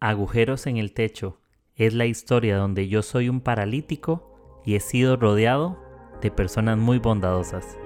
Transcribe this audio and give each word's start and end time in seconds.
Agujeros 0.00 0.66
en 0.66 0.76
el 0.76 0.92
techo 0.92 1.40
es 1.74 1.94
la 1.94 2.04
historia 2.04 2.58
donde 2.58 2.86
yo 2.86 3.00
soy 3.00 3.30
un 3.30 3.40
paralítico 3.40 4.60
y 4.62 4.74
he 4.74 4.80
sido 4.80 5.16
rodeado 5.16 5.82
de 6.20 6.30
personas 6.30 6.76
muy 6.76 6.98
bondadosas. 6.98 7.78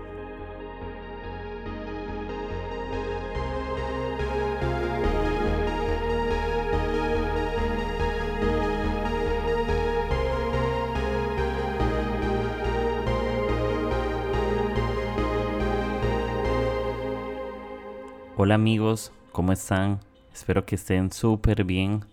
Hola 18.36 18.56
amigos, 18.56 19.12
¿cómo 19.30 19.52
están? 19.52 20.09
Espero 20.40 20.64
que 20.64 20.76
estén 20.76 21.12
súper 21.12 21.64
bien. 21.64 22.06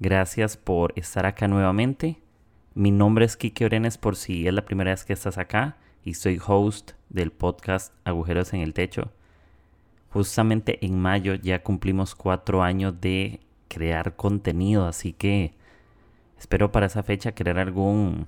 Gracias 0.00 0.56
por 0.56 0.92
estar 0.96 1.24
acá 1.24 1.46
nuevamente. 1.46 2.18
Mi 2.74 2.90
nombre 2.90 3.24
es 3.24 3.36
Kike 3.36 3.66
Orenes 3.66 3.96
por 3.96 4.16
si 4.16 4.48
es 4.48 4.52
la 4.52 4.64
primera 4.64 4.90
vez 4.90 5.04
que 5.04 5.12
estás 5.12 5.38
acá 5.38 5.76
y 6.02 6.14
soy 6.14 6.40
host 6.44 6.94
del 7.10 7.30
podcast 7.30 7.94
Agujeros 8.02 8.54
en 8.54 8.60
el 8.60 8.74
Techo. 8.74 9.12
Justamente 10.10 10.84
en 10.84 10.98
mayo 10.98 11.36
ya 11.36 11.62
cumplimos 11.62 12.16
cuatro 12.16 12.64
años 12.64 13.00
de 13.00 13.38
crear 13.68 14.16
contenido, 14.16 14.88
así 14.88 15.12
que 15.12 15.54
espero 16.36 16.72
para 16.72 16.86
esa 16.86 17.04
fecha 17.04 17.36
crear 17.36 17.60
algún 17.60 18.26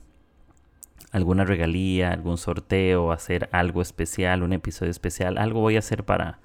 alguna 1.11 1.45
regalía, 1.45 2.13
algún 2.13 2.39
sorteo, 2.39 3.11
hacer 3.11 3.49
algo 3.51 3.83
especial, 3.83 4.45
un 4.45 4.53
episodio 4.53 4.93
especial, 4.93 5.37
algo 5.37 5.63
voy 5.63 5.75
a 5.75 5.81
hacer 5.81 6.05
para 6.05 6.39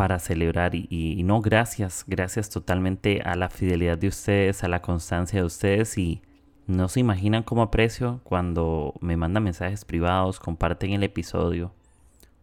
para 0.00 0.18
celebrar 0.18 0.74
y, 0.74 1.22
no 1.24 1.42
gracias, 1.42 2.04
gracias 2.06 2.48
totalmente 2.48 3.20
a 3.22 3.34
la 3.34 3.50
fidelidad 3.50 3.98
de 3.98 4.08
ustedes, 4.08 4.64
a 4.64 4.68
la 4.68 4.80
constancia 4.80 5.40
de 5.40 5.44
ustedes 5.44 5.98
y 5.98 6.22
no 6.66 6.88
se 6.88 7.00
imaginan 7.00 7.42
cómo 7.42 7.60
aprecio 7.60 8.22
cuando 8.24 8.94
me 9.02 9.18
mandan 9.18 9.42
mensajes 9.42 9.84
privados, 9.84 10.40
comparten 10.40 10.92
el 10.92 11.02
episodio. 11.02 11.74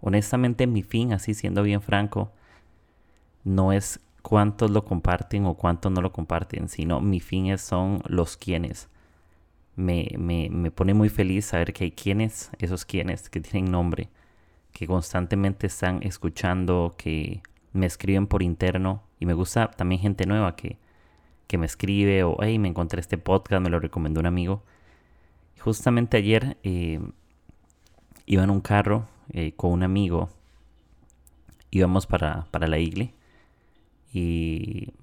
Honestamente 0.02 0.68
mi 0.68 0.84
fin, 0.84 1.14
así 1.14 1.34
siendo 1.34 1.64
bien 1.64 1.82
franco, 1.82 2.32
no 3.44 3.74
es 3.74 4.02
cuántos 4.22 4.70
lo 4.70 4.86
comparten 4.86 5.48
o 5.48 5.56
cuántos 5.56 5.92
no 5.92 6.04
lo 6.04 6.12
comparten, 6.12 6.70
sino 6.70 7.02
mi 7.02 7.20
fin 7.20 7.48
es, 7.48 7.62
son 7.62 8.04
los 8.06 8.38
quienes. 8.38 8.88
Me, 9.76 10.12
me, 10.16 10.52
me 10.52 10.70
pone 10.70 10.94
muy 10.94 11.10
feliz 11.10 11.48
saber 11.48 11.74
que 11.74 11.86
hay 11.86 11.92
quienes, 11.92 12.52
esos 12.60 12.86
quienes 12.86 13.32
que 13.32 13.42
tienen 13.42 13.72
nombre, 13.72 14.10
que 14.74 14.86
constantemente 14.86 15.66
están 15.66 16.04
escuchando, 16.04 16.94
que 17.00 17.42
me 17.74 17.86
escriben 17.86 18.28
por 18.28 18.44
interno 18.44 19.04
y 19.20 19.26
me 19.26 19.34
gusta 19.34 19.72
también 19.72 20.02
gente 20.02 20.26
nueva 20.26 20.56
que, 20.56 20.78
que 21.48 21.58
me 21.58 21.66
escribe 21.66 22.24
o, 22.24 22.38
hey, 22.42 22.60
me 22.60 22.68
encontré 22.68 23.00
este 23.00 23.18
podcast, 23.18 23.62
me 23.62 23.70
lo 23.70 23.80
recomendó 23.80 24.20
un 24.20 24.26
amigo. 24.26 24.64
Justamente 25.60 26.18
ayer 26.18 26.58
eh, 26.64 27.00
iba 28.26 28.44
en 28.44 28.50
un 28.50 28.62
carro 28.62 29.08
eh, 29.32 29.54
con 29.56 29.72
un 29.72 29.84
amigo, 29.84 30.30
íbamos 31.72 32.08
para, 32.08 32.48
para 32.52 32.68
la 32.68 32.78
iglesia 32.78 33.14
y, 34.14 34.94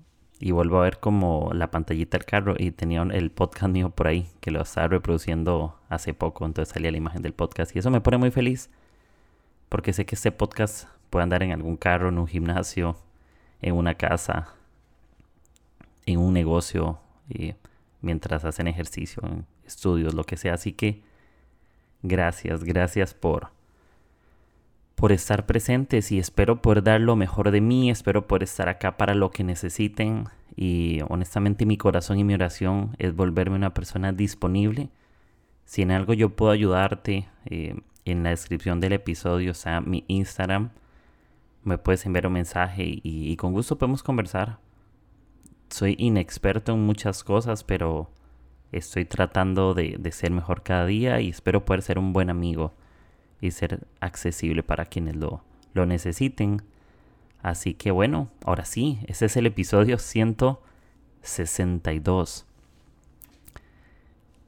y 0.40 0.50
vuelvo 0.50 0.78
a 0.78 0.82
ver 0.82 0.98
como 0.98 1.50
la 1.52 1.70
pantallita 1.70 2.18
del 2.18 2.26
carro 2.26 2.54
y 2.58 2.70
tenía 2.70 3.02
el 3.02 3.30
podcast 3.30 3.72
mío 3.72 3.90
por 3.90 4.06
ahí 4.08 4.26
que 4.40 4.50
lo 4.50 4.62
estaba 4.62 4.88
reproduciendo 4.88 5.78
hace 5.88 6.14
poco, 6.14 6.44
entonces 6.44 6.72
salía 6.72 6.90
la 6.90 6.96
imagen 6.96 7.22
del 7.22 7.32
podcast 7.32 7.74
y 7.74 7.78
eso 7.78 7.90
me 7.90 8.00
pone 8.00 8.18
muy 8.18 8.30
feliz 8.30 8.70
porque 9.68 9.92
sé 9.92 10.06
que 10.06 10.14
este 10.14 10.32
podcast 10.32 10.88
puede 11.14 11.22
andar 11.22 11.44
en 11.44 11.52
algún 11.52 11.76
carro, 11.76 12.08
en 12.08 12.18
un 12.18 12.26
gimnasio, 12.26 12.96
en 13.62 13.76
una 13.76 13.94
casa, 13.94 14.48
en 16.06 16.18
un 16.18 16.32
negocio, 16.32 16.98
y 17.28 17.54
mientras 18.00 18.44
hacen 18.44 18.66
ejercicio, 18.66 19.22
en 19.24 19.46
estudios, 19.64 20.12
lo 20.12 20.24
que 20.24 20.36
sea. 20.36 20.54
Así 20.54 20.72
que 20.72 21.02
gracias, 22.02 22.64
gracias 22.64 23.14
por, 23.14 23.52
por 24.96 25.12
estar 25.12 25.46
presentes 25.46 26.10
y 26.10 26.18
espero 26.18 26.60
poder 26.60 26.82
dar 26.82 27.00
lo 27.00 27.14
mejor 27.14 27.52
de 27.52 27.60
mí, 27.60 27.92
espero 27.92 28.26
poder 28.26 28.42
estar 28.42 28.68
acá 28.68 28.96
para 28.96 29.14
lo 29.14 29.30
que 29.30 29.44
necesiten 29.44 30.24
y 30.56 30.98
honestamente 31.08 31.64
mi 31.64 31.76
corazón 31.76 32.18
y 32.18 32.24
mi 32.24 32.34
oración 32.34 32.96
es 32.98 33.14
volverme 33.14 33.54
una 33.54 33.72
persona 33.72 34.12
disponible. 34.12 34.88
Si 35.64 35.82
en 35.82 35.92
algo 35.92 36.12
yo 36.12 36.30
puedo 36.30 36.50
ayudarte, 36.50 37.28
eh, 37.46 37.76
en 38.04 38.24
la 38.24 38.30
descripción 38.30 38.80
del 38.80 38.94
episodio 38.94 39.54
sea 39.54 39.80
mi 39.80 40.02
Instagram. 40.08 40.70
Me 41.64 41.78
puedes 41.78 42.04
enviar 42.04 42.26
un 42.26 42.34
mensaje 42.34 43.00
y, 43.02 43.34
con 43.36 43.52
gusto 43.52 43.78
podemos 43.78 44.02
conversar. 44.02 44.58
Soy 45.70 45.96
inexperto 45.98 46.72
en 46.72 46.84
muchas 46.84 47.24
cosas, 47.24 47.64
pero 47.64 48.10
estoy 48.70 49.06
tratando 49.06 49.72
de, 49.72 49.98
ser 50.12 50.30
mejor 50.30 50.62
cada 50.62 50.84
día 50.84 51.22
y 51.22 51.30
espero 51.30 51.64
poder 51.64 51.80
ser 51.80 51.98
un 51.98 52.12
buen 52.12 52.28
amigo 52.28 52.74
y 53.40 53.50
ser 53.50 53.86
accesible 54.00 54.62
para 54.62 54.84
quienes 54.84 55.16
lo, 55.16 55.42
lo 55.72 55.86
necesiten. 55.86 56.60
Así 57.42 57.72
que 57.72 57.90
bueno, 57.90 58.28
ahora 58.44 58.66
sí, 58.66 58.98
ese 59.06 59.24
es 59.26 59.36
el 59.38 59.46
episodio 59.46 59.98
162. 59.98 62.46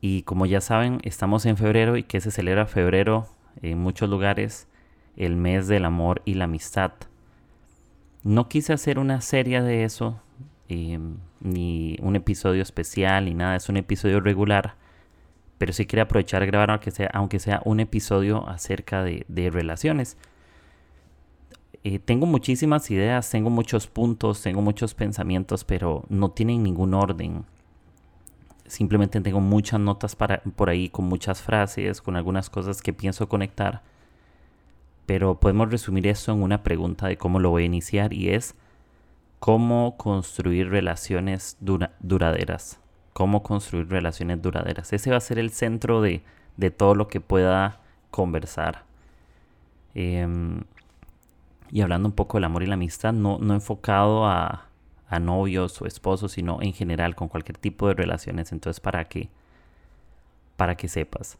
Y 0.02 0.20
como 0.22 0.44
ya 0.44 0.60
saben, 0.60 1.00
estamos 1.02 1.46
en 1.46 1.56
febrero 1.56 1.96
y 1.96 2.02
que 2.02 2.20
se 2.20 2.30
celebra 2.30 2.66
febrero 2.66 3.26
en 3.62 3.78
muchos 3.78 4.10
lugares 4.10 4.68
el 5.16 5.36
mes 5.36 5.68
del 5.68 5.84
amor 5.84 6.22
y 6.24 6.34
la 6.34 6.44
amistad. 6.44 6.92
No 8.22 8.48
quise 8.48 8.72
hacer 8.72 8.98
una 8.98 9.20
serie 9.20 9.62
de 9.62 9.84
eso, 9.84 10.20
em, 10.68 11.16
ni 11.40 11.96
un 12.02 12.16
episodio 12.16 12.62
especial, 12.62 13.26
ni 13.26 13.34
nada, 13.34 13.56
es 13.56 13.68
un 13.68 13.76
episodio 13.76 14.20
regular, 14.20 14.74
pero 15.58 15.72
sí 15.72 15.86
quería 15.86 16.04
aprovechar 16.04 16.42
y 16.42 16.46
grabar 16.46 16.70
aunque 16.70 16.90
sea, 16.90 17.10
aunque 17.14 17.38
sea 17.38 17.62
un 17.64 17.80
episodio 17.80 18.48
acerca 18.48 19.02
de, 19.04 19.50
relaciones. 19.50 20.16
Eh, 21.84 21.98
tengo 22.00 22.26
muchísimas 22.26 22.90
ideas, 22.90 23.30
tengo 23.30 23.48
muchos 23.48 23.86
puntos, 23.86 24.42
tengo 24.42 24.60
muchos 24.60 24.94
pensamientos, 24.94 25.64
pero 25.64 26.04
no 26.08 26.30
tienen 26.30 26.62
ningún 26.62 26.94
orden 26.94 27.44
simplemente 28.68 29.20
tengo 29.20 29.40
muchas 29.40 29.80
notas 29.80 30.16
para, 30.16 30.42
por 30.56 30.70
ahí 30.70 30.88
con 30.88 31.06
muchas 31.06 31.42
frases, 31.42 32.02
con 32.02 32.16
algunas 32.16 32.50
cosas 32.50 32.82
que 32.82 32.92
pienso 32.92 33.28
conectar. 33.28 33.82
Pero 35.06 35.38
podemos 35.38 35.70
resumir 35.70 36.06
eso 36.08 36.32
en 36.32 36.42
una 36.42 36.62
pregunta 36.62 37.06
de 37.06 37.16
cómo 37.16 37.38
lo 37.38 37.50
voy 37.50 37.62
a 37.62 37.66
iniciar 37.66 38.12
y 38.12 38.30
es 38.30 38.54
cómo 39.38 39.96
construir 39.96 40.68
relaciones 40.68 41.56
duraderas. 41.60 42.80
Cómo 43.12 43.42
construir 43.42 43.88
relaciones 43.88 44.42
duraderas. 44.42 44.92
Ese 44.92 45.10
va 45.10 45.16
a 45.16 45.20
ser 45.20 45.38
el 45.38 45.50
centro 45.50 46.02
de, 46.02 46.22
todo 46.76 46.94
lo 46.94 47.08
que 47.08 47.20
pueda 47.20 47.80
conversar. 48.10 48.84
Em, 49.94 50.62
y 51.70 51.80
hablando 51.80 52.08
un 52.08 52.14
poco 52.14 52.36
del 52.36 52.44
amor 52.44 52.62
y 52.62 52.66
la 52.66 52.74
amistad, 52.74 53.12
no, 53.12 53.38
no 53.38 53.54
enfocado 53.54 54.26
a, 54.26 54.66
a 55.08 55.18
novios 55.20 55.80
o 55.80 55.86
esposos, 55.86 56.32
sino 56.32 56.60
en 56.60 56.72
general 56.72 57.14
con 57.14 57.28
cualquier 57.28 57.58
tipo 57.58 57.88
de 57.88 57.94
relaciones. 57.94 58.52
Entonces, 58.52 58.80
para 58.80 59.06
para 60.56 60.76
que 60.76 60.88
sepas. 60.88 61.38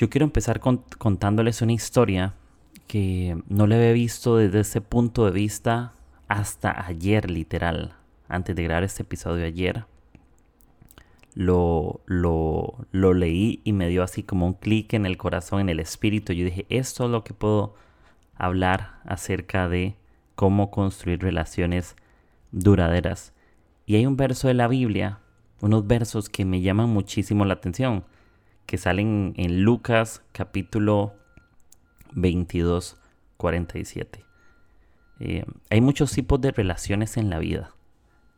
Yo 0.00 0.08
quiero 0.08 0.24
empezar 0.24 0.60
contándoles 0.60 1.60
una 1.60 1.74
historia 1.74 2.32
que 2.86 3.36
no 3.48 3.66
le 3.66 3.74
había 3.74 3.92
visto 3.92 4.38
desde 4.38 4.60
ese 4.60 4.80
punto 4.80 5.26
de 5.26 5.30
vista 5.30 5.92
hasta 6.26 6.86
ayer, 6.86 7.30
literal. 7.30 7.92
Antes 8.26 8.56
de 8.56 8.62
grabar 8.62 8.82
este 8.82 9.02
episodio 9.02 9.44
ayer, 9.44 9.84
lo, 11.34 12.00
lo, 12.06 12.86
lo 12.92 13.12
leí 13.12 13.60
y 13.62 13.74
me 13.74 13.90
dio 13.90 14.02
así 14.02 14.22
como 14.22 14.46
un 14.46 14.54
clic 14.54 14.94
en 14.94 15.04
el 15.04 15.18
corazón, 15.18 15.60
en 15.60 15.68
el 15.68 15.80
espíritu. 15.80 16.32
Yo 16.32 16.46
dije, 16.46 16.64
esto 16.70 17.04
es 17.04 17.10
lo 17.10 17.22
que 17.22 17.34
puedo 17.34 17.74
hablar 18.36 19.02
acerca 19.04 19.68
de 19.68 19.96
cómo 20.34 20.70
construir 20.70 21.20
relaciones 21.20 21.94
duraderas. 22.52 23.34
Y 23.84 23.96
hay 23.96 24.06
un 24.06 24.16
verso 24.16 24.48
de 24.48 24.54
la 24.54 24.66
Biblia, 24.66 25.18
unos 25.60 25.86
versos 25.86 26.30
que 26.30 26.46
me 26.46 26.62
llaman 26.62 26.88
muchísimo 26.88 27.44
la 27.44 27.52
atención, 27.52 28.04
que 28.70 28.78
salen 28.78 29.34
en 29.36 29.64
Lucas 29.64 30.22
capítulo 30.30 31.12
22, 32.12 33.00
47. 33.36 34.24
Eh, 35.18 35.44
hay 35.70 35.80
muchos 35.80 36.12
tipos 36.12 36.40
de 36.40 36.52
relaciones 36.52 37.16
en 37.16 37.30
la 37.30 37.40
vida, 37.40 37.74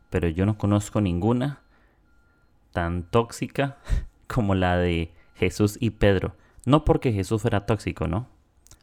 pero 0.08 0.28
yo 0.28 0.46
no 0.46 0.56
conozco 0.56 1.02
ninguna 1.02 1.60
tan 2.70 3.02
tóxica 3.02 3.76
como 4.26 4.54
la 4.54 4.78
de 4.78 5.12
Jesús 5.34 5.76
y 5.78 5.90
Pedro. 5.90 6.34
No 6.64 6.86
porque 6.86 7.12
Jesús 7.12 7.42
fuera 7.42 7.66
tóxico, 7.66 8.06
¿no? 8.06 8.26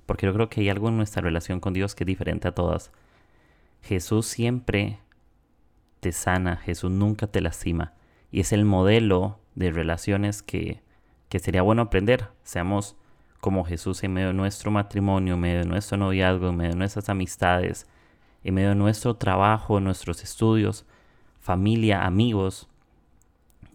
Porque 0.06 0.28
yo 0.28 0.34
creo 0.36 0.50
que 0.50 0.62
hay 0.62 0.69
algo 0.69 0.90
en 0.90 0.98
nuestra 0.98 1.24
relación 1.24 1.60
con 1.60 1.74
Dios 1.74 1.96
que 1.96 2.04
es 2.04 2.07
diferente 2.07 2.48
a 2.48 2.54
todas. 2.54 2.92
Jesús 3.81 4.28
siempre 4.28 5.00
te 6.00 6.12
sana, 6.12 6.57
Jesús 6.57 6.92
nunca 6.92 7.25
te 7.25 7.42
lastima. 7.42 7.94
Y 8.31 8.40
es 8.42 8.54
el 8.54 8.66
modelo 8.66 9.40
de 9.56 9.72
relaciones 9.72 10.44
que, 10.44 10.88
que 11.30 11.40
sería 11.40 11.62
bueno 11.62 11.84
aprender. 11.84 12.28
Seamos 12.44 12.96
como 13.40 13.64
Jesús 13.64 14.04
en 14.04 14.14
medio 14.14 14.28
de 14.28 14.34
nuestro 14.34 14.72
matrimonio, 14.72 15.36
en 15.36 15.40
medio 15.40 15.60
de 15.60 15.66
nuestro 15.66 15.98
noviazgo, 15.98 16.50
en 16.50 16.58
medio 16.58 16.72
de 16.72 16.78
nuestras 16.78 17.10
amistades, 17.10 17.88
en 18.44 18.56
medio 18.56 18.70
de 18.70 18.76
nuestro 18.76 19.16
trabajo, 19.16 19.80
nuestros 19.80 20.24
estudios. 20.24 20.86
familia, 21.42 22.06
amigos, 22.06 22.68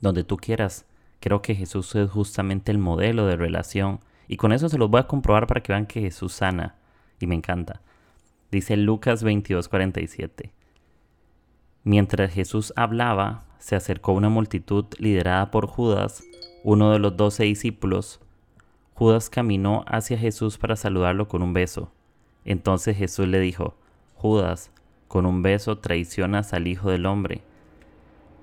donde 0.00 0.22
tú 0.22 0.36
quieras. 0.36 0.86
Creo 1.18 1.40
que 1.42 1.54
Jesús 1.54 1.94
es 1.94 2.10
justamente 2.10 2.70
el 2.70 2.78
modelo 2.78 3.26
de 3.26 3.36
relación. 3.36 4.00
Y 4.28 4.36
con 4.36 4.52
eso 4.52 4.68
se 4.68 4.78
los 4.78 4.90
voy 4.90 5.00
a 5.00 5.06
comprobar 5.06 5.46
para 5.46 5.62
que 5.62 5.72
vean 5.72 5.86
que 5.86 6.02
Jesús 6.02 6.34
sana. 6.34 6.76
Y 7.18 7.26
me 7.26 7.34
encanta. 7.34 7.80
Dice 8.50 8.76
Lucas 8.76 9.24
22, 9.24 9.68
47. 9.68 10.52
Mientras 11.82 12.32
Jesús 12.32 12.72
hablaba, 12.76 13.44
se 13.58 13.76
acercó 13.76 14.12
una 14.12 14.28
multitud 14.28 14.84
liderada 14.98 15.50
por 15.50 15.66
Judas, 15.66 16.22
uno 16.64 16.92
de 16.92 16.98
los 16.98 17.16
doce 17.16 17.44
discípulos. 17.44 18.20
Judas 18.94 19.28
caminó 19.28 19.84
hacia 19.86 20.16
Jesús 20.16 20.56
para 20.56 20.76
saludarlo 20.76 21.28
con 21.28 21.42
un 21.42 21.52
beso. 21.52 21.92
Entonces 22.46 22.96
Jesús 22.96 23.28
le 23.28 23.38
dijo, 23.38 23.76
Judas, 24.14 24.72
con 25.06 25.26
un 25.26 25.42
beso 25.42 25.76
traicionas 25.78 26.54
al 26.54 26.66
Hijo 26.66 26.90
del 26.90 27.04
Hombre. 27.04 27.42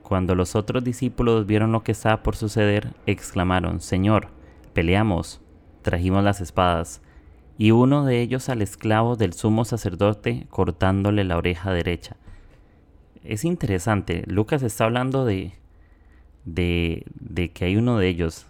Cuando 0.03 0.35
los 0.35 0.55
otros 0.55 0.83
discípulos 0.83 1.47
vieron 1.47 1.71
lo 1.71 1.83
que 1.83 1.93
estaba 1.93 2.21
por 2.21 2.35
suceder, 2.35 2.93
exclamaron, 3.07 3.81
Señor, 3.81 4.27
peleamos. 4.73 5.41
Trajimos 5.81 6.23
las 6.23 6.41
espadas, 6.41 7.01
y 7.57 7.71
uno 7.71 8.05
de 8.05 8.21
ellos 8.21 8.49
al 8.49 8.61
esclavo 8.61 9.15
del 9.15 9.33
sumo 9.33 9.65
sacerdote 9.65 10.45
cortándole 10.51 11.23
la 11.23 11.37
oreja 11.37 11.73
derecha. 11.73 12.17
Es 13.23 13.45
interesante, 13.45 14.23
Lucas 14.27 14.61
está 14.61 14.83
hablando 14.83 15.25
de, 15.25 15.53
de, 16.45 17.05
de 17.19 17.51
que 17.51 17.65
hay 17.65 17.75
uno 17.75 17.97
de 17.97 18.07
ellos. 18.07 18.45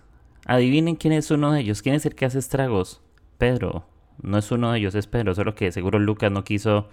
Adivinen 0.45 0.95
quién 0.95 1.13
es 1.13 1.31
uno 1.31 1.51
de 1.51 1.61
ellos, 1.61 1.81
quién 1.81 1.95
es 1.95 2.05
el 2.05 2.15
que 2.15 2.25
hace 2.25 2.39
estragos. 2.39 3.01
Pedro, 3.37 3.85
no 4.21 4.37
es 4.37 4.51
uno 4.51 4.71
de 4.71 4.79
ellos, 4.79 4.95
es 4.95 5.07
Pedro, 5.07 5.33
solo 5.33 5.55
que 5.55 5.71
seguro 5.71 5.99
Lucas 5.99 6.31
no 6.31 6.43
quiso 6.43 6.89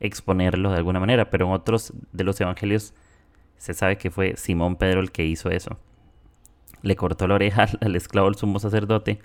exponerlo 0.00 0.70
de 0.70 0.78
alguna 0.78 1.00
manera, 1.00 1.30
pero 1.30 1.46
en 1.46 1.52
otros 1.52 1.92
de 2.12 2.24
los 2.24 2.40
evangelios 2.40 2.94
se 3.58 3.74
sabe 3.74 3.98
que 3.98 4.10
fue 4.10 4.36
Simón 4.36 4.76
Pedro 4.76 5.00
el 5.00 5.12
que 5.12 5.26
hizo 5.26 5.50
eso. 5.50 5.78
Le 6.82 6.96
cortó 6.96 7.28
la 7.28 7.34
oreja 7.34 7.66
al 7.80 7.96
esclavo 7.96 8.28
del 8.28 8.36
sumo 8.36 8.58
sacerdote, 8.58 9.20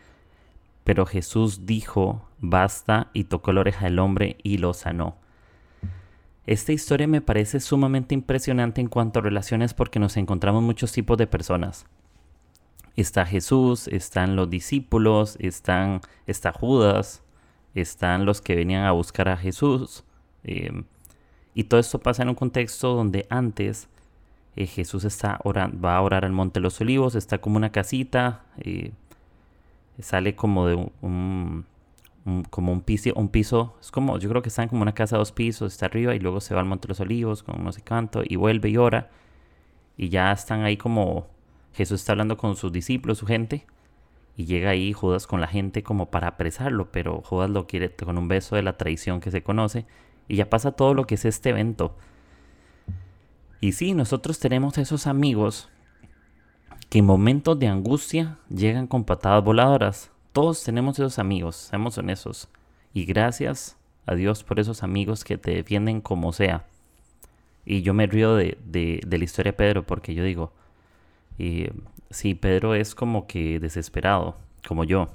pero 0.84 1.06
Jesús 1.06 1.66
dijo, 1.66 2.28
basta, 2.40 3.10
y 3.14 3.24
tocó 3.24 3.54
la 3.54 3.62
oreja 3.62 3.86
del 3.86 4.00
hombre 4.00 4.38
y 4.44 4.58
lo 4.58 4.74
sanó. 4.74 5.18
Esta 6.46 6.72
historia 6.72 7.08
me 7.08 7.22
parece 7.22 7.60
sumamente 7.60 8.14
impresionante 8.14 8.82
en 8.82 8.88
cuanto 8.88 9.20
a 9.20 9.24
relaciones 9.24 9.74
porque 9.74 10.00
nos 10.00 10.16
encontramos 10.18 10.62
muchos 10.62 10.92
tipos 10.92 11.18
de 11.18 11.28
personas. 11.28 11.86
Está 12.96 13.26
Jesús, 13.26 13.88
están 13.88 14.36
los 14.36 14.50
discípulos, 14.50 15.38
están, 15.40 16.02
está 16.28 16.52
Judas, 16.54 17.24
están 17.74 18.26
los 18.26 18.42
que 18.42 18.56
venían 18.56 18.86
a 18.86 18.92
buscar 18.92 19.28
a 19.28 19.38
Jesús. 19.38 20.04
Eh, 20.44 20.84
y 21.56 21.64
todo 21.66 21.80
esto 21.80 22.00
pasa 22.00 22.24
en 22.24 22.30
un 22.30 22.36
contexto 22.36 22.94
donde 22.94 23.26
antes 23.30 23.90
eh, 24.56 24.68
Jesús 24.68 25.04
está 25.04 25.40
va 25.46 25.98
a 25.98 26.02
orar 26.02 26.26
al 26.26 26.32
Monte 26.32 26.60
de 26.60 26.64
los 26.64 26.80
Olivos, 26.80 27.16
está 27.16 27.40
como 27.40 27.58
una 27.58 27.72
casita, 27.72 28.44
eh, 28.58 28.92
sale 30.00 30.36
como 30.36 30.68
de 30.68 30.92
un, 31.02 31.66
como 32.50 32.72
un 32.72 32.82
piso, 32.82 33.12
un 33.16 33.30
piso, 33.30 33.78
es 33.80 33.92
como, 33.92 34.18
yo 34.18 34.30
creo 34.30 34.42
que 34.42 34.50
están 34.50 34.68
como 34.68 34.82
una 34.82 34.94
casa 34.94 35.16
de 35.16 35.20
dos 35.20 35.32
pisos, 35.32 35.74
está 35.74 35.86
arriba 35.86 36.16
y 36.16 36.20
luego 36.20 36.42
se 36.42 36.56
va 36.56 36.62
al 36.62 36.66
Monte 36.66 36.88
de 36.88 36.90
los 36.90 37.00
Olivos 37.00 37.44
con 37.44 37.64
no 37.64 37.72
sé 37.72 37.82
canto 37.82 38.24
y 38.28 38.36
vuelve 38.36 38.70
y 38.70 38.78
ora. 38.78 39.12
Y 39.98 40.10
ya 40.10 40.32
están 40.32 40.64
ahí 40.64 40.76
como 40.78 41.28
Jesús 41.74 42.02
está 42.02 42.14
hablando 42.14 42.38
con 42.38 42.56
sus 42.56 42.72
discípulos, 42.72 43.20
su 43.20 43.26
gente, 43.26 43.66
y 44.38 44.46
llega 44.46 44.72
ahí 44.72 44.94
Judas 44.94 45.28
con 45.28 45.42
la 45.42 45.48
gente 45.48 45.84
como 45.84 46.10
para 46.10 46.30
apresarlo, 46.30 46.92
pero 46.92 47.22
Judas 47.22 47.50
lo 47.50 47.68
quiere 47.68 47.94
con 47.94 48.18
un 48.18 48.28
beso 48.28 48.56
de 48.56 48.64
la 48.64 48.78
traición 48.78 49.20
que 49.20 49.32
se 49.32 49.44
conoce, 49.44 49.86
y 50.28 50.38
ya 50.38 50.50
pasa 50.50 50.72
todo 50.72 50.94
lo 50.94 51.06
que 51.06 51.16
es 51.16 51.26
este 51.26 51.50
evento. 51.50 51.96
Y 53.62 53.74
sí, 53.74 53.94
nosotros 53.94 54.40
tenemos 54.40 54.78
esos 54.78 55.08
amigos 55.08 55.70
que 56.90 57.00
en 57.00 57.06
momentos 57.06 57.58
de 57.60 57.68
angustia 57.68 58.38
llegan 58.50 58.88
con 58.88 59.04
patadas 59.04 59.44
voladoras. 59.44 60.12
Todos 60.36 60.66
tenemos 60.66 61.00
esos 61.00 61.18
amigos, 61.18 61.56
seamos 61.56 61.98
honestos. 61.98 62.50
Y 62.94 63.06
gracias 63.06 63.78
a 64.06 64.16
Dios 64.16 64.44
por 64.44 64.60
esos 64.60 64.84
amigos 64.84 65.24
que 65.24 65.38
te 65.38 65.52
defienden 65.52 66.02
como 66.02 66.34
sea. 66.34 66.66
Y 67.66 67.84
yo 67.84 67.94
me 67.94 68.06
río 68.06 68.36
de, 68.36 68.58
la 69.10 69.24
historia 69.24 69.54
de 69.54 69.58
Pedro 69.58 69.86
porque 69.86 70.14
yo 70.14 70.26
digo, 70.26 70.52
y, 71.38 71.68
sí, 72.10 72.36
Pedro 72.36 72.76
es 72.76 72.96
como 72.96 73.28
que 73.28 73.62
desesperado, 73.62 74.36
como 74.68 74.84
yo. 74.84 75.08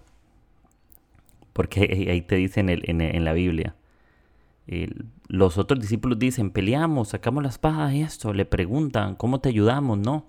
Porque 1.53 1.81
ahí 2.11 2.23
te 2.23 2.37
dicen 2.37 2.71
en, 2.71 3.23
la 3.23 3.35
Biblia. 3.35 3.75
los 5.29 5.59
otros 5.59 5.81
discípulos 5.81 6.19
dicen, 6.19 6.51
peleamos, 6.51 7.09
sacamos 7.09 7.43
la 7.43 7.51
espada 7.51 7.95
y 7.95 8.01
esto. 8.01 8.33
Le 8.33 8.47
preguntan, 8.47 9.17
¿cómo 9.17 9.39
te 9.39 9.51
ayudamos? 9.51 9.99
No. 9.99 10.25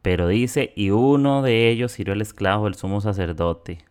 Pero 0.00 0.26
dice, 0.26 0.72
y 0.74 0.88
uno 0.88 1.42
de 1.42 1.68
ellos 1.68 2.00
hirió 2.00 2.14
al 2.14 2.22
esclavo 2.22 2.64
del 2.64 2.76
sumo 2.76 3.02
sacerdote. 3.02 3.89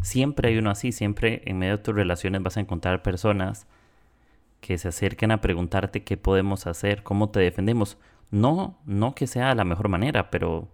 Siempre 0.00 0.48
hay 0.48 0.58
uno 0.58 0.70
así, 0.70 0.92
siempre 0.92 1.42
en 1.44 1.58
medio 1.58 1.76
de 1.76 1.82
tus 1.82 1.94
relaciones 1.94 2.42
vas 2.42 2.56
a 2.56 2.60
encontrar 2.60 3.02
personas 3.02 3.66
que 4.60 4.78
se 4.78 4.88
acerquen 4.88 5.32
a 5.32 5.40
preguntarte 5.40 6.04
qué 6.04 6.16
podemos 6.16 6.66
hacer, 6.66 7.02
cómo 7.02 7.30
te 7.30 7.40
defendemos. 7.40 7.98
No, 8.30 8.78
no 8.86 9.14
que 9.14 9.26
sea 9.26 9.54
la 9.54 9.64
mejor 9.64 9.88
manera, 9.88 10.30
pero 10.30 10.68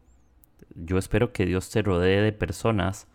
yo 0.75 0.99
espero 0.99 1.33
que 1.33 1.47
Dios 1.47 1.71
te 1.71 1.83
rodee 1.83 2.21
de 2.21 2.33
personas 2.33 3.09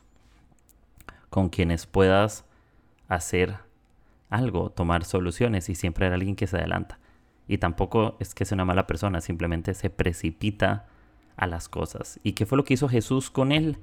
con 1.30 1.50
quienes 1.50 1.86
puedas 1.86 2.46
hacer 3.08 3.58
algo, 4.30 4.72
tomar 4.72 5.06
soluciones 5.06 5.70
y 5.70 5.76
siempre 5.76 6.08
hay 6.08 6.14
alguien 6.14 6.36
que 6.36 6.48
se 6.48 6.58
adelanta. 6.58 7.00
Y 7.48 7.60
tampoco 7.60 8.18
es 8.20 8.34
que 8.34 8.46
sea 8.46 8.56
una 8.56 8.66
mala 8.66 8.88
persona, 8.88 9.22
simplemente 9.22 9.74
se 9.74 9.90
precipita 9.90 10.88
a 11.36 11.48
las 11.48 11.70
cosas. 11.70 12.20
¿Y 12.24 12.34
qué 12.34 12.46
fue 12.46 12.58
lo 12.58 12.64
que 12.64 12.74
hizo 12.74 12.90
Jesús 12.90 13.30
con 13.30 13.52
él? 13.52 13.78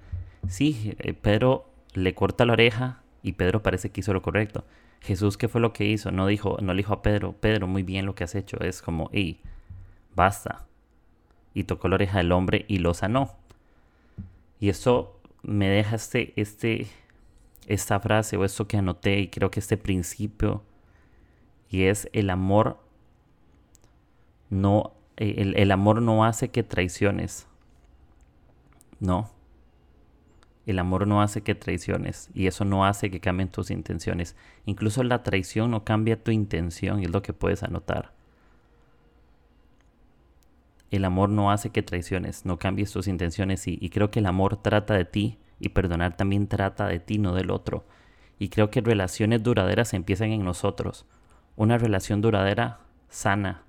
Sí, 0.48 0.94
eh, 0.98 1.12
Pedro 1.12 1.69
le 1.94 2.14
corta 2.14 2.44
la 2.44 2.52
oreja 2.52 3.02
y 3.22 3.32
Pedro 3.32 3.62
parece 3.62 3.90
que 3.90 4.00
hizo 4.00 4.12
lo 4.12 4.22
correcto. 4.22 4.64
Jesús, 5.00 5.36
¿qué 5.36 5.48
fue 5.48 5.60
lo 5.60 5.72
que 5.72 5.86
hizo? 5.86 6.10
No 6.10 6.26
dijo, 6.26 6.58
no 6.60 6.74
le 6.74 6.78
dijo 6.78 6.92
a 6.92 7.02
Pedro, 7.02 7.32
Pedro, 7.32 7.66
muy 7.66 7.82
bien 7.82 8.06
lo 8.06 8.14
que 8.14 8.24
has 8.24 8.34
hecho. 8.34 8.58
Es 8.60 8.82
como, 8.82 9.08
hey, 9.12 9.40
basta. 10.14 10.66
Y 11.54 11.64
tocó 11.64 11.88
la 11.88 11.96
oreja 11.96 12.18
del 12.18 12.32
hombre 12.32 12.64
y 12.68 12.78
lo 12.78 12.94
sanó. 12.94 13.36
Y 14.58 14.68
eso 14.68 15.18
me 15.42 15.68
deja 15.68 15.96
este, 15.96 16.32
este, 16.36 16.86
esta 17.66 17.98
frase 18.00 18.36
o 18.36 18.44
esto 18.44 18.68
que 18.68 18.76
anoté 18.76 19.18
y 19.20 19.28
creo 19.28 19.50
que 19.50 19.60
este 19.60 19.76
principio 19.76 20.62
y 21.70 21.84
es 21.84 22.08
el 22.12 22.30
amor 22.30 22.78
no 24.50 24.92
el, 25.16 25.70
amor 25.70 26.00
no 26.00 26.24
hace 26.24 26.48
que 26.48 26.62
traiciones. 26.62 27.46
No. 29.00 29.30
El 30.70 30.78
amor 30.78 31.08
no 31.08 31.20
hace 31.20 31.40
que 31.42 31.56
traiciones 31.56 32.30
y 32.32 32.46
eso 32.46 32.64
no 32.64 32.84
hace 32.84 33.10
que 33.10 33.18
cambien 33.18 33.48
tus 33.48 33.72
intenciones. 33.72 34.36
Incluso 34.66 35.02
la 35.02 35.24
traición 35.24 35.72
no 35.72 35.84
cambia 35.84 36.22
tu 36.22 36.30
intención 36.30 37.00
y 37.00 37.06
es 37.06 37.10
lo 37.10 37.22
que 37.22 37.32
puedes 37.32 37.64
anotar. 37.64 38.12
El 40.92 41.04
amor 41.04 41.28
no 41.28 41.50
hace 41.50 41.70
que 41.70 41.82
traiciones, 41.82 42.46
no 42.46 42.58
cambies 42.58 42.92
tus 42.92 43.08
intenciones 43.08 43.66
y, 43.66 43.78
y 43.80 43.90
creo 43.90 44.12
que 44.12 44.20
el 44.20 44.26
amor 44.26 44.56
trata 44.58 44.94
de 44.94 45.04
ti 45.04 45.38
y 45.58 45.70
perdonar 45.70 46.16
también 46.16 46.46
trata 46.46 46.86
de 46.86 47.00
ti, 47.00 47.18
no 47.18 47.34
del 47.34 47.50
otro. 47.50 47.84
Y 48.38 48.48
creo 48.48 48.70
que 48.70 48.80
relaciones 48.80 49.42
duraderas 49.42 49.92
empiezan 49.92 50.30
en 50.30 50.44
nosotros. 50.44 51.04
Una 51.56 51.78
relación 51.78 52.20
duradera 52.20 52.78
sana, 53.08 53.64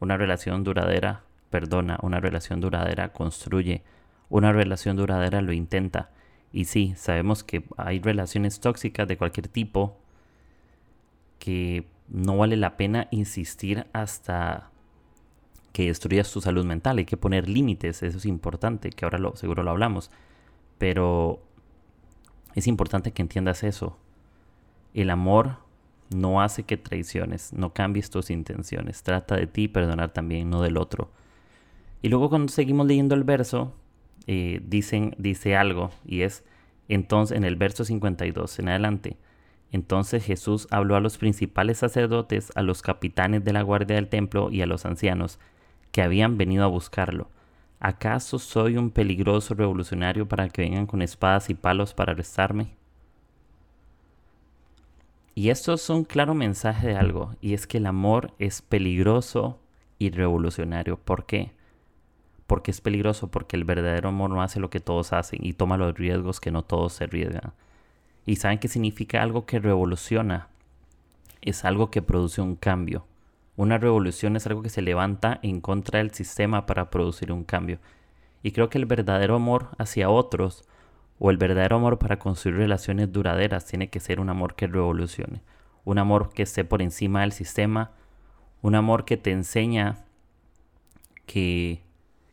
una 0.00 0.16
relación 0.16 0.64
duradera 0.64 1.22
perdona, 1.50 1.98
una 2.02 2.18
relación 2.18 2.60
duradera 2.60 3.12
construye, 3.12 3.84
una 4.28 4.52
relación 4.52 4.96
duradera 4.96 5.40
lo 5.40 5.52
intenta. 5.52 6.10
Y 6.52 6.66
sí, 6.66 6.94
sabemos 6.96 7.42
que 7.42 7.64
hay 7.76 8.00
relaciones 8.00 8.60
tóxicas 8.60 9.08
de 9.08 9.16
cualquier 9.16 9.48
tipo 9.48 9.96
que 11.38 11.86
no 12.08 12.36
vale 12.36 12.56
la 12.56 12.76
pena 12.76 13.08
insistir 13.10 13.86
hasta 13.92 14.70
que 15.72 15.86
destruyas 15.86 16.30
tu 16.30 16.40
salud 16.40 16.64
mental. 16.64 16.98
Hay 16.98 17.06
que 17.06 17.16
poner 17.16 17.48
límites, 17.48 18.02
eso 18.02 18.18
es 18.18 18.26
importante, 18.26 18.90
que 18.90 19.04
ahora 19.04 19.18
lo, 19.18 19.34
seguro 19.36 19.62
lo 19.62 19.70
hablamos. 19.70 20.10
Pero 20.78 21.42
es 22.54 22.66
importante 22.66 23.12
que 23.12 23.22
entiendas 23.22 23.62
eso. 23.62 23.96
El 24.92 25.08
amor 25.08 25.56
no 26.14 26.42
hace 26.42 26.64
que 26.64 26.76
traiciones, 26.76 27.52
no 27.54 27.72
cambies 27.72 28.10
tus 28.10 28.30
intenciones, 28.30 29.02
trata 29.02 29.36
de 29.36 29.46
ti 29.46 29.68
perdonar 29.68 30.12
también, 30.12 30.50
no 30.50 30.60
del 30.60 30.76
otro. 30.76 31.10
Y 32.02 32.08
luego 32.08 32.28
cuando 32.28 32.52
seguimos 32.52 32.86
leyendo 32.86 33.14
el 33.14 33.24
verso, 33.24 33.74
dicen, 34.26 35.14
dice 35.18 35.56
algo, 35.56 35.90
y 36.04 36.22
es 36.22 36.44
entonces 36.88 37.36
en 37.36 37.44
el 37.44 37.56
verso 37.56 37.84
52 37.84 38.58
en 38.58 38.68
adelante. 38.68 39.16
Entonces 39.70 40.24
Jesús 40.24 40.68
habló 40.70 40.96
a 40.96 41.00
los 41.00 41.16
principales 41.16 41.78
sacerdotes, 41.78 42.52
a 42.54 42.62
los 42.62 42.82
capitanes 42.82 43.42
de 43.44 43.54
la 43.54 43.62
guardia 43.62 43.96
del 43.96 44.08
templo 44.08 44.50
y 44.50 44.60
a 44.60 44.66
los 44.66 44.84
ancianos 44.84 45.38
que 45.92 46.02
habían 46.02 46.36
venido 46.36 46.64
a 46.64 46.68
buscarlo. 46.68 47.30
¿Acaso 47.80 48.38
soy 48.38 48.76
un 48.76 48.90
peligroso 48.90 49.54
revolucionario 49.54 50.28
para 50.28 50.48
que 50.48 50.62
vengan 50.62 50.86
con 50.86 51.02
espadas 51.02 51.50
y 51.50 51.54
palos 51.54 51.94
para 51.94 52.12
arrestarme? 52.12 52.76
Y 55.34 55.48
esto 55.48 55.72
es 55.72 55.88
un 55.88 56.04
claro 56.04 56.34
mensaje 56.34 56.88
de 56.88 56.96
algo, 56.96 57.34
y 57.40 57.54
es 57.54 57.66
que 57.66 57.78
el 57.78 57.86
amor 57.86 58.34
es 58.38 58.60
peligroso 58.60 59.58
y 59.98 60.10
revolucionario. 60.10 60.98
¿Por 60.98 61.24
qué? 61.24 61.52
Porque 62.52 62.70
es 62.70 62.82
peligroso, 62.82 63.30
porque 63.30 63.56
el 63.56 63.64
verdadero 63.64 64.10
amor 64.10 64.28
no 64.28 64.42
hace 64.42 64.60
lo 64.60 64.68
que 64.68 64.78
todos 64.78 65.14
hacen 65.14 65.38
y 65.42 65.54
toma 65.54 65.78
los 65.78 65.94
riesgos 65.94 66.38
que 66.38 66.50
no 66.50 66.62
todos 66.62 66.92
se 66.92 67.04
arriesgan. 67.04 67.54
¿Y 68.26 68.36
saben 68.36 68.58
qué 68.58 68.68
significa 68.68 69.22
algo 69.22 69.46
que 69.46 69.58
revoluciona? 69.58 70.48
Es 71.40 71.64
algo 71.64 71.90
que 71.90 72.02
produce 72.02 72.42
un 72.42 72.56
cambio. 72.56 73.06
Una 73.56 73.78
revolución 73.78 74.36
es 74.36 74.46
algo 74.46 74.60
que 74.60 74.68
se 74.68 74.82
levanta 74.82 75.40
en 75.42 75.62
contra 75.62 76.00
del 76.00 76.10
sistema 76.10 76.66
para 76.66 76.90
producir 76.90 77.32
un 77.32 77.42
cambio. 77.42 77.78
Y 78.42 78.52
creo 78.52 78.68
que 78.68 78.76
el 78.76 78.84
verdadero 78.84 79.34
amor 79.34 79.70
hacia 79.78 80.10
otros 80.10 80.68
o 81.18 81.30
el 81.30 81.38
verdadero 81.38 81.76
amor 81.76 81.98
para 81.98 82.18
construir 82.18 82.58
relaciones 82.58 83.10
duraderas 83.10 83.64
tiene 83.64 83.88
que 83.88 83.98
ser 83.98 84.20
un 84.20 84.28
amor 84.28 84.56
que 84.56 84.66
revolucione. 84.66 85.40
Un 85.86 85.96
amor 85.96 86.34
que 86.34 86.42
esté 86.42 86.66
por 86.66 86.82
encima 86.82 87.22
del 87.22 87.32
sistema. 87.32 87.92
Un 88.60 88.74
amor 88.74 89.06
que 89.06 89.16
te 89.16 89.30
enseña 89.30 90.04
que, 91.24 91.80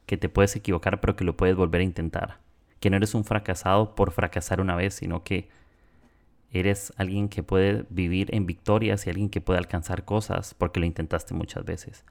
que 0.09 0.17
te 0.17 0.27
puedes 0.27 0.55
equivocar 0.55 0.99
pero 0.99 1.15
que 1.15 1.23
lo 1.23 1.37
puedes 1.37 1.55
volver 1.55 1.81
a 1.81 1.83
intentar. 1.85 2.39
Que 2.79 2.89
no 2.89 2.97
eres 2.97 3.13
un 3.13 3.25
fracasado 3.25 3.93
por 3.93 4.11
fracasar 4.11 4.59
una 4.59 4.75
vez, 4.75 4.95
sino 4.95 5.23
que 5.23 5.49
Eres 6.51 6.91
alguien 6.97 7.29
que 7.29 7.43
puede 7.43 7.85
vivir 7.89 8.33
en 8.33 8.47
victorias 8.47 9.05
y 9.05 9.09
alguien 9.11 9.29
que 9.29 9.41
puede 9.41 9.59
alcanzar 9.59 10.03
cosas 10.03 10.55
porque 10.55 10.79
lo 10.79 10.87
intentaste 10.87 11.35
muchas 11.35 11.63
veces. 11.63 12.05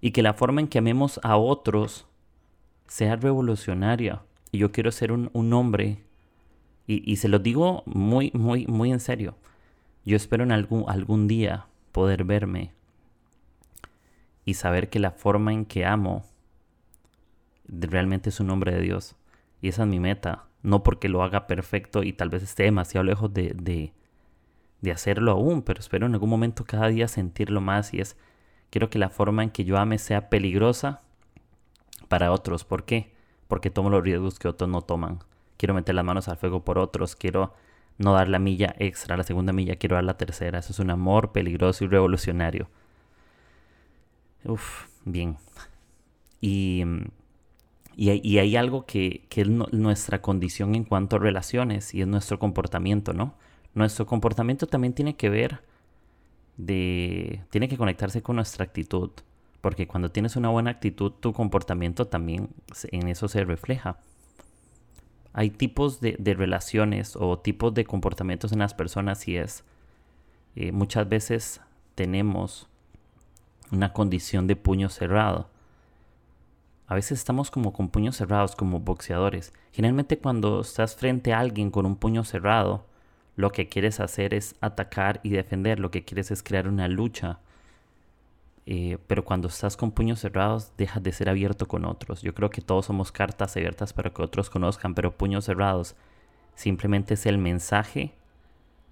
Y 0.00 0.12
que 0.12 0.22
la 0.22 0.34
forma 0.34 0.60
en 0.60 0.68
que 0.68 0.78
amemos 0.78 1.18
a 1.24 1.36
otros 1.36 2.06
sea 2.86 3.16
revolucionaria. 3.16 4.22
Y 4.52 4.58
yo 4.58 4.70
quiero 4.70 4.92
ser 4.92 5.10
un, 5.12 5.52
hombre, 5.52 6.04
y, 6.86 7.16
se 7.16 7.28
lo 7.28 7.38
digo 7.38 7.82
muy, 7.86 8.30
muy, 8.32 8.66
muy 8.66 8.90
en 8.92 9.00
serio. 9.00 9.36
Yo 10.04 10.16
espero 10.16 10.44
en 10.44 10.52
algún, 10.52 10.84
algún 10.88 11.26
día 11.28 11.66
poder 11.92 12.24
verme 12.24 12.72
y 14.44 14.54
saber 14.54 14.88
que 14.88 14.98
la 14.98 15.10
forma 15.10 15.52
en 15.52 15.64
que 15.64 15.84
amo 15.84 16.24
realmente 17.70 18.30
es 18.30 18.40
un 18.40 18.48
nombre 18.48 18.72
de 18.74 18.80
Dios. 18.80 19.16
Y 19.60 19.68
esa 19.68 19.82
es 19.82 19.88
mi 19.88 20.00
meta 20.00 20.44
no 20.62 20.82
porque 20.82 21.08
lo 21.08 21.22
haga 21.22 21.46
perfecto 21.46 22.02
y 22.02 22.12
tal 22.12 22.28
vez 22.28 22.42
esté 22.42 22.64
demasiado 22.64 23.04
lejos 23.04 23.32
de, 23.32 23.54
de, 23.54 24.92
hacerlo 24.92 25.32
aún, 25.32 25.62
pero 25.62 25.80
espero 25.80 26.06
en 26.06 26.14
algún 26.14 26.30
momento 26.30 26.64
cada 26.64 26.88
día 26.88 27.08
sentirlo 27.08 27.60
más 27.60 27.94
y 27.94 28.00
es, 28.00 28.16
quiero 28.70 28.90
que 28.90 28.98
la 28.98 29.08
forma 29.08 29.42
en 29.42 29.50
que 29.50 29.64
yo 29.64 29.78
ame 29.78 29.98
sea 29.98 30.28
peligrosa 30.28 31.02
para 32.08 32.32
otros. 32.32 32.64
¿Por 32.64 32.84
qué? 32.84 33.12
Porque 33.48 33.70
tomo 33.70 33.90
los 33.90 34.02
riesgos 34.02 34.38
que 34.38 34.48
otros 34.48 34.68
no 34.68 34.82
toman. 34.82 35.20
Quiero 35.56 35.74
meter 35.74 35.94
las 35.94 36.04
manos 36.04 36.28
al 36.28 36.36
fuego 36.36 36.64
por 36.64 36.78
otros, 36.78 37.16
quiero 37.16 37.54
no 37.98 38.14
dar 38.14 38.28
la 38.28 38.38
milla 38.38 38.74
extra, 38.78 39.16
la 39.16 39.24
segunda 39.24 39.52
milla, 39.52 39.76
quiero 39.76 39.96
dar 39.96 40.04
la 40.04 40.16
tercera. 40.16 40.58
Eso 40.58 40.72
es 40.72 40.78
un 40.78 40.90
amor 40.90 41.32
peligroso 41.32 41.84
y 41.84 41.88
revolucionario. 41.88 42.68
Uf, 44.44 44.86
bien. 45.04 45.36
Y 46.40 46.84
y, 48.02 48.38
hay 48.38 48.56
algo 48.56 48.86
que, 48.86 49.26
es 49.30 49.46
nuestra 49.46 50.22
condición 50.22 50.74
en 50.74 50.84
cuanto 50.84 51.16
a 51.16 51.18
relaciones 51.18 51.92
y 51.92 52.00
es 52.00 52.06
nuestro 52.06 52.38
comportamiento, 52.38 53.12
¿no? 53.12 53.34
Nuestro 53.74 54.06
comportamiento 54.06 54.66
también 54.66 54.94
tiene 54.94 55.16
que 55.16 55.28
ver 55.28 55.60
de... 56.56 57.42
tiene 57.50 57.68
que 57.68 57.76
conectarse 57.76 58.22
con 58.22 58.36
nuestra 58.36 58.64
actitud. 58.64 59.10
Porque 59.60 59.86
cuando 59.86 60.10
tienes 60.10 60.36
una 60.36 60.48
buena 60.48 60.70
actitud, 60.70 61.12
tu 61.12 61.34
comportamiento 61.34 62.06
también 62.06 62.48
en 62.90 63.08
eso 63.08 63.28
se 63.28 63.44
refleja. 63.44 63.98
Hay 65.34 65.50
tipos 65.50 66.00
de, 66.00 66.16
relaciones 66.34 67.16
o 67.16 67.38
tipos 67.38 67.74
de 67.74 67.84
comportamientos 67.84 68.52
en 68.52 68.60
las 68.60 68.72
personas 68.72 69.28
y 69.28 69.36
es... 69.36 69.62
Eh, 70.56 70.72
muchas 70.72 71.06
veces 71.06 71.60
tenemos 71.94 72.66
una 73.70 73.92
condición 73.92 74.46
de 74.46 74.56
puño 74.56 74.88
cerrado 74.88 75.50
a 76.90 76.96
veces 76.96 77.20
estamos 77.20 77.52
como 77.52 77.72
con 77.72 77.88
puños 77.88 78.16
cerrados, 78.16 78.56
como 78.56 78.80
boxeadores. 78.80 79.52
Generalmente 79.70 80.18
cuando 80.18 80.60
estás 80.60 80.96
frente 80.96 81.32
a 81.32 81.38
alguien 81.38 81.70
con 81.70 81.86
un 81.86 81.94
puño 81.94 82.24
cerrado, 82.24 82.84
lo 83.36 83.52
que 83.52 83.68
quieres 83.68 84.00
hacer 84.00 84.34
es 84.34 84.56
atacar 84.60 85.20
y 85.22 85.30
defender, 85.30 85.78
lo 85.78 85.92
que 85.92 86.04
quieres 86.04 86.32
es 86.32 86.42
crear 86.42 86.66
una 86.66 86.88
lucha. 86.88 87.38
Eh, 88.66 88.98
pero 89.06 89.24
cuando 89.24 89.46
estás 89.46 89.76
con 89.76 89.92
puños 89.92 90.18
cerrados, 90.18 90.72
dejas 90.76 91.00
de 91.00 91.12
ser 91.12 91.28
abierto 91.28 91.68
con 91.68 91.84
otros. 91.84 92.22
Yo 92.22 92.34
creo 92.34 92.50
que 92.50 92.60
todos 92.60 92.86
somos 92.86 93.12
cartas 93.12 93.56
abiertas 93.56 93.92
para 93.92 94.10
que 94.10 94.22
otros 94.22 94.50
conozcan, 94.50 94.96
pero 94.96 95.16
puños 95.16 95.44
cerrados 95.44 95.94
simplemente 96.56 97.14
es 97.14 97.24
el 97.24 97.38
mensaje 97.38 98.14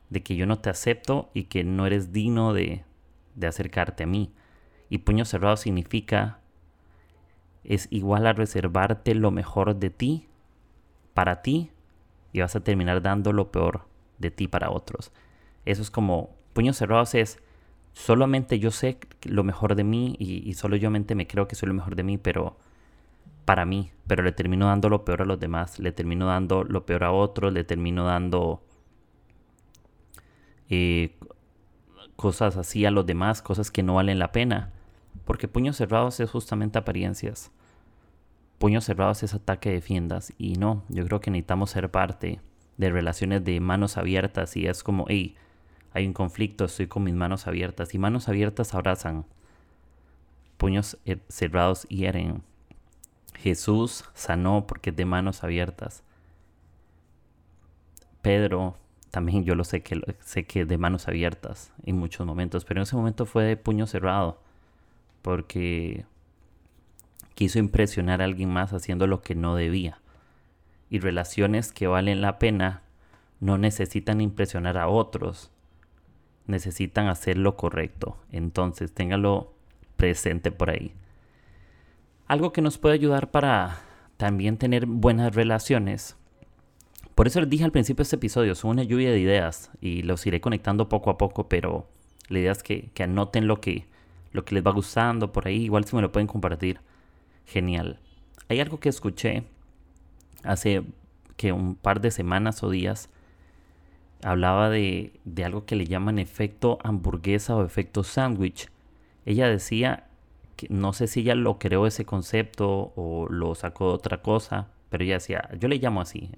de 0.08 0.22
que 0.22 0.36
yo 0.36 0.46
no 0.46 0.60
te 0.60 0.70
acepto 0.70 1.30
y 1.34 1.44
que 1.44 1.64
no 1.64 1.84
eres 1.84 2.12
digno 2.12 2.52
de, 2.52 2.84
de 3.34 3.46
acercarte 3.48 4.04
a 4.04 4.06
mí. 4.06 4.32
Y 4.88 4.98
puños 4.98 5.30
cerrados 5.30 5.58
significa 5.62 6.38
es 7.68 7.86
igual 7.90 8.26
a 8.26 8.32
reservarte 8.32 9.14
lo 9.14 9.30
mejor 9.30 9.76
de 9.76 9.90
ti 9.90 10.26
para 11.12 11.42
ti 11.42 11.70
y 12.32 12.40
vas 12.40 12.56
a 12.56 12.60
terminar 12.60 13.02
dando 13.02 13.30
lo 13.34 13.52
peor 13.52 13.82
de 14.16 14.30
ti 14.30 14.48
para 14.48 14.70
otros. 14.70 15.12
Eso 15.66 15.82
es 15.82 15.90
como 15.90 16.34
puños 16.54 16.78
cerrados 16.78 17.14
es 17.14 17.38
solamente 17.92 18.58
yo 18.58 18.70
sé 18.70 18.98
lo 19.24 19.44
mejor 19.44 19.74
de 19.74 19.84
mí 19.84 20.16
y, 20.18 20.54
solo 20.54 20.76
yo 20.76 20.90
me 20.90 21.04
creo 21.26 21.46
que 21.46 21.56
soy 21.56 21.68
lo 21.68 21.74
mejor 21.74 21.94
de 21.94 22.04
mí, 22.04 22.16
pero 22.16 22.56
para 23.44 23.66
mí, 23.66 23.92
pero 24.06 24.22
le 24.22 24.32
termino 24.32 24.66
dando 24.66 24.88
lo 24.88 25.04
peor 25.04 25.22
a 25.22 25.26
los 25.26 25.38
demás, 25.38 25.78
le 25.78 25.92
termino 25.92 26.26
dando 26.26 26.64
lo 26.64 26.86
peor 26.86 27.04
a 27.04 27.12
otros, 27.12 27.52
le 27.52 27.64
termino 27.64 28.04
dando 28.04 28.62
eh, 30.70 31.14
cosas 32.16 32.56
así 32.56 32.86
a 32.86 32.90
los 32.90 33.04
demás, 33.04 33.42
cosas 33.42 33.70
que 33.70 33.82
no 33.82 33.96
valen 33.96 34.18
la 34.18 34.32
pena. 34.32 34.72
Porque 35.26 35.48
puños 35.48 35.76
cerrados 35.76 36.20
es 36.20 36.30
justamente 36.30 36.78
apariencias 36.78 37.50
puños 38.58 38.84
cerrados 38.84 39.22
es 39.22 39.34
ataque 39.34 39.70
defiendas. 39.70 40.32
Y 40.38 40.54
no, 40.54 40.84
yo 40.88 41.04
creo 41.06 41.20
que 41.20 41.30
necesitamos 41.30 41.70
ser 41.70 41.90
parte 41.90 42.40
de 42.76 42.90
relaciones 42.90 43.44
de 43.44 43.60
manos 43.60 43.96
abiertas 43.96 44.56
y 44.56 44.66
es 44.66 44.82
como, 44.82 45.06
hey, 45.08 45.36
hay 45.92 46.06
un 46.06 46.12
conflicto, 46.12 46.64
estoy 46.64 46.86
con 46.86 47.04
mis 47.04 47.14
manos 47.14 47.46
abiertas. 47.46 47.94
Y 47.94 47.98
manos 47.98 48.28
abiertas 48.28 48.74
abrazan. 48.74 49.24
Puños 50.56 50.98
eh, 51.06 51.18
cerrados 51.28 51.84
hieren. 51.88 52.42
Jesús 53.34 54.04
sanó 54.14 54.66
porque 54.66 54.90
es 54.90 54.96
de 54.96 55.04
manos 55.04 55.44
abiertas. 55.44 56.02
Pedro 58.22 58.76
también 59.10 59.44
yo 59.44 59.54
lo 59.54 59.64
sé 59.64 59.82
que 59.82 60.00
sé 60.20 60.44
que 60.44 60.64
de 60.64 60.76
manos 60.76 61.08
abiertas 61.08 61.72
en 61.84 61.96
muchos 61.96 62.26
momentos, 62.26 62.64
pero 62.64 62.80
en 62.80 62.82
ese 62.82 62.96
momento 62.96 63.24
fue 63.24 63.44
de 63.44 63.56
puño 63.56 63.86
cerrado 63.86 64.40
porque 65.22 66.04
quiso 67.38 67.60
impresionar 67.60 68.20
a 68.20 68.24
alguien 68.24 68.50
más 68.50 68.72
haciendo 68.72 69.06
lo 69.06 69.22
que 69.22 69.36
no 69.36 69.54
debía. 69.54 70.00
Y 70.90 70.98
relaciones 70.98 71.70
que 71.70 71.86
valen 71.86 72.20
la 72.20 72.40
pena 72.40 72.82
no 73.38 73.58
necesitan 73.58 74.20
impresionar 74.20 74.76
a 74.76 74.88
otros, 74.88 75.52
necesitan 76.48 77.06
hacer 77.06 77.38
lo 77.38 77.56
correcto. 77.56 78.18
Entonces, 78.32 78.92
téngalo 78.92 79.52
presente 79.96 80.50
por 80.50 80.70
ahí. 80.70 80.92
Algo 82.26 82.52
que 82.52 82.60
nos 82.60 82.76
puede 82.76 82.96
ayudar 82.96 83.30
para 83.30 83.82
también 84.16 84.56
tener 84.56 84.86
buenas 84.86 85.32
relaciones. 85.32 86.16
Por 87.14 87.28
eso 87.28 87.40
les 87.40 87.50
dije 87.50 87.62
al 87.62 87.70
principio 87.70 87.98
de 87.98 88.08
este 88.08 88.16
episodio, 88.16 88.56
son 88.56 88.72
una 88.72 88.82
lluvia 88.82 89.12
de 89.12 89.20
ideas 89.20 89.70
y 89.80 90.02
los 90.02 90.26
iré 90.26 90.40
conectando 90.40 90.88
poco 90.88 91.10
a 91.10 91.18
poco, 91.18 91.48
pero 91.48 91.88
la 92.26 92.40
idea 92.40 92.50
es 92.50 92.64
que, 92.64 92.90
que 92.94 93.04
anoten 93.04 93.46
lo 93.46 93.60
que, 93.60 93.86
lo 94.32 94.44
que 94.44 94.56
les 94.56 94.66
va 94.66 94.72
gustando 94.72 95.30
por 95.30 95.46
ahí, 95.46 95.62
igual 95.62 95.84
si 95.84 95.94
me 95.94 96.02
lo 96.02 96.10
pueden 96.10 96.26
compartir 96.26 96.80
genial. 97.48 97.98
Hay 98.48 98.60
algo 98.60 98.78
que 98.78 98.88
escuché 98.88 99.44
hace 100.44 100.84
que 101.36 101.52
un 101.52 101.74
par 101.74 102.00
de 102.00 102.10
semanas 102.10 102.62
o 102.62 102.70
días. 102.70 103.08
Hablaba 104.22 104.68
de, 104.68 105.12
de 105.24 105.44
algo 105.44 105.64
que 105.64 105.76
le 105.76 105.86
llaman 105.86 106.18
efecto 106.18 106.78
hamburguesa 106.82 107.56
o 107.56 107.64
efecto 107.64 108.04
sándwich. 108.04 108.68
Ella 109.24 109.48
decía 109.48 110.08
que 110.56 110.66
no 110.70 110.92
sé 110.92 111.06
si 111.06 111.20
ella 111.20 111.34
lo 111.34 111.58
creó 111.58 111.86
ese 111.86 112.04
concepto 112.04 112.92
o 112.96 113.28
lo 113.30 113.54
sacó 113.54 113.88
de 113.88 113.94
otra 113.94 114.22
cosa, 114.22 114.68
pero 114.90 115.04
ella 115.04 115.14
decía, 115.14 115.48
yo 115.58 115.68
le 115.68 115.78
llamo 115.78 116.00
así. 116.00 116.30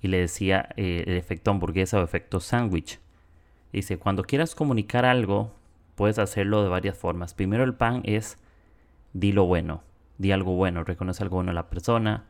Y 0.00 0.08
le 0.08 0.18
decía 0.18 0.68
eh, 0.76 1.04
el 1.06 1.16
efecto 1.16 1.50
hamburguesa 1.50 1.98
o 1.98 2.04
efecto 2.04 2.40
sándwich. 2.40 3.00
Dice, 3.72 3.98
cuando 3.98 4.22
quieras 4.22 4.54
comunicar 4.54 5.04
algo, 5.04 5.52
puedes 5.96 6.18
hacerlo 6.18 6.62
de 6.62 6.68
varias 6.68 6.96
formas. 6.96 7.34
Primero 7.34 7.64
el 7.64 7.74
pan 7.74 8.02
es 8.04 8.38
di 9.14 9.32
lo 9.32 9.46
bueno, 9.46 9.82
di 10.18 10.32
algo 10.32 10.54
bueno, 10.54 10.84
reconoce 10.84 11.22
algo 11.22 11.36
bueno 11.36 11.52
a 11.52 11.54
la 11.54 11.70
persona. 11.70 12.24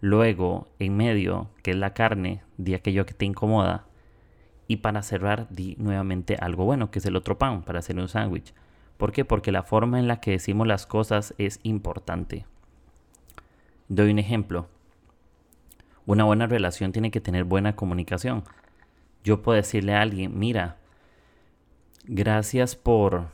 Luego, 0.00 0.68
en 0.80 0.96
medio, 0.96 1.50
que 1.62 1.70
es 1.70 1.76
la 1.76 1.94
carne, 1.94 2.42
di 2.56 2.74
aquello 2.74 3.06
que 3.06 3.14
te 3.14 3.24
incomoda. 3.24 3.86
Y 4.66 4.78
para 4.78 5.02
cerrar, 5.02 5.46
di 5.50 5.76
nuevamente 5.78 6.36
algo 6.40 6.64
bueno, 6.64 6.90
que 6.90 6.98
es 6.98 7.06
el 7.06 7.14
otro 7.14 7.38
pan, 7.38 7.62
para 7.62 7.78
hacer 7.78 7.98
un 7.98 8.08
sándwich. 8.08 8.52
¿Por 8.96 9.12
qué? 9.12 9.24
Porque 9.24 9.52
la 9.52 9.62
forma 9.62 10.00
en 10.00 10.08
la 10.08 10.20
que 10.20 10.32
decimos 10.32 10.66
las 10.66 10.86
cosas 10.86 11.34
es 11.38 11.60
importante. 11.62 12.46
Doy 13.88 14.10
un 14.10 14.18
ejemplo. 14.18 14.68
Una 16.06 16.24
buena 16.24 16.46
relación 16.46 16.92
tiene 16.92 17.10
que 17.10 17.20
tener 17.20 17.44
buena 17.44 17.76
comunicación. 17.76 18.44
Yo 19.22 19.42
puedo 19.42 19.56
decirle 19.56 19.94
a 19.94 20.00
alguien, 20.00 20.38
mira, 20.38 20.78
gracias 22.04 22.74
por 22.74 23.28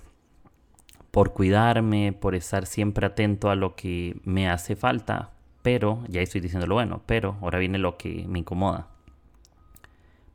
por 1.19 1.33
cuidarme, 1.33 2.13
por 2.13 2.37
estar 2.37 2.65
siempre 2.65 3.05
atento 3.05 3.51
a 3.51 3.57
lo 3.57 3.75
que 3.75 4.21
me 4.23 4.49
hace 4.49 4.77
falta, 4.77 5.33
pero, 5.63 6.05
ya 6.07 6.21
estoy 6.21 6.41
diciendo 6.41 6.69
lo 6.69 6.77
bueno, 6.77 7.03
pero 7.07 7.37
ahora 7.41 7.59
viene 7.59 7.79
lo 7.79 7.97
que 7.97 8.25
me 8.29 8.39
incomoda. 8.39 8.87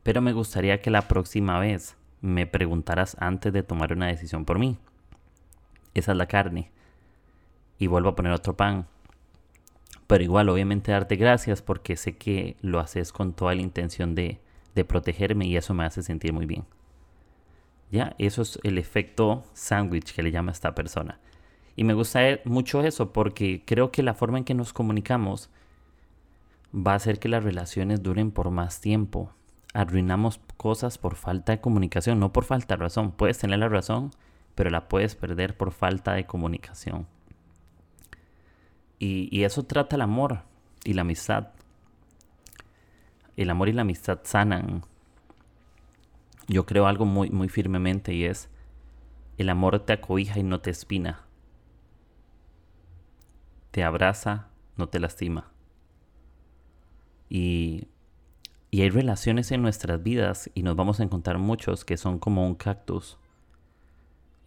Pero 0.02 0.20
me 0.20 0.34
gustaría 0.34 0.82
que 0.82 0.90
la 0.90 1.08
próxima 1.08 1.58
vez 1.58 1.96
me 2.20 2.46
preguntaras 2.46 3.16
antes 3.18 3.50
de 3.54 3.62
tomar 3.62 3.94
una 3.94 4.08
decisión 4.08 4.44
por 4.44 4.58
mí. 4.58 4.76
Esa 5.94 6.12
es 6.12 6.18
la 6.18 6.26
carne. 6.26 6.70
Y 7.78 7.86
vuelvo 7.86 8.10
a 8.10 8.14
poner 8.14 8.32
otro 8.32 8.54
pan. 8.54 8.86
Pero 10.06 10.22
igual, 10.22 10.50
obviamente, 10.50 10.92
darte 10.92 11.16
gracias 11.16 11.62
porque 11.62 11.96
sé 11.96 12.18
que 12.18 12.58
lo 12.60 12.78
haces 12.78 13.10
con 13.10 13.32
toda 13.32 13.54
la 13.54 13.62
intención 13.62 14.14
de, 14.14 14.38
de 14.74 14.84
protegerme 14.84 15.46
y 15.46 15.56
eso 15.56 15.72
me 15.72 15.86
hace 15.86 16.02
sentir 16.02 16.34
muy 16.34 16.44
bien. 16.44 16.66
Eso 18.18 18.42
es 18.42 18.58
el 18.62 18.78
efecto 18.78 19.44
sándwich 19.54 20.14
que 20.14 20.22
le 20.22 20.30
llama 20.30 20.52
esta 20.52 20.74
persona. 20.74 21.18
Y 21.76 21.84
me 21.84 21.94
gusta 21.94 22.20
mucho 22.44 22.82
eso 22.82 23.12
porque 23.12 23.64
creo 23.64 23.90
que 23.90 24.02
la 24.02 24.14
forma 24.14 24.38
en 24.38 24.44
que 24.44 24.54
nos 24.54 24.72
comunicamos 24.72 25.50
va 26.74 26.92
a 26.92 26.96
hacer 26.96 27.18
que 27.18 27.28
las 27.28 27.44
relaciones 27.44 28.02
duren 28.02 28.30
por 28.30 28.50
más 28.50 28.80
tiempo. 28.80 29.32
Arruinamos 29.72 30.40
cosas 30.56 30.98
por 30.98 31.16
falta 31.16 31.52
de 31.52 31.60
comunicación, 31.60 32.20
no 32.20 32.32
por 32.32 32.44
falta 32.44 32.76
de 32.76 32.82
razón. 32.82 33.12
Puedes 33.12 33.38
tener 33.38 33.58
la 33.58 33.68
razón, 33.68 34.10
pero 34.54 34.70
la 34.70 34.88
puedes 34.88 35.14
perder 35.14 35.56
por 35.56 35.72
falta 35.72 36.12
de 36.12 36.26
comunicación. 36.26 37.06
Y, 38.98 39.44
eso 39.44 39.64
trata 39.64 39.96
el 39.96 40.02
amor 40.02 40.42
y 40.84 40.94
la 40.94 41.02
amistad. 41.02 41.48
El 43.36 43.50
amor 43.50 43.68
y 43.68 43.72
la 43.72 43.82
amistad 43.82 44.20
sanan. 44.22 44.84
Yo 46.48 46.66
creo 46.66 46.86
algo 46.86 47.04
muy, 47.04 47.30
muy 47.30 47.48
firmemente 47.48 48.14
y 48.14 48.24
es, 48.24 48.48
el 49.38 49.48
amor 49.48 49.80
te 49.80 49.92
acobija 49.92 50.38
y 50.38 50.42
no 50.42 50.60
te 50.60 50.70
espina. 50.70 51.24
Te 53.70 53.82
abraza, 53.82 54.48
no 54.76 54.88
te 54.88 55.00
lastima. 55.00 55.50
Y, 57.28 57.88
y 58.70 58.82
hay 58.82 58.90
relaciones 58.90 59.52
en 59.52 59.62
nuestras 59.62 60.02
vidas 60.02 60.50
y 60.54 60.62
nos 60.62 60.76
vamos 60.76 61.00
a 61.00 61.04
encontrar 61.04 61.38
muchos 61.38 61.84
que 61.84 61.96
son 61.96 62.18
como 62.18 62.46
un 62.46 62.54
cactus 62.54 63.18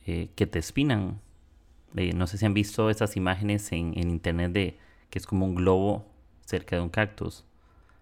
eh, 0.05 0.29
que 0.35 0.47
te 0.47 0.59
espinan. 0.59 1.19
Eh, 1.97 2.13
no 2.13 2.27
sé 2.27 2.37
si 2.37 2.45
han 2.45 2.53
visto 2.53 2.89
esas 2.89 3.17
imágenes 3.17 3.71
en, 3.73 3.97
internet 3.97 4.53
de 4.53 4.79
que 5.09 5.19
es 5.19 5.27
como 5.27 5.45
un 5.45 5.55
globo 5.55 6.05
cerca 6.45 6.77
de 6.77 6.81
un 6.81 6.89
cactus, 6.89 7.43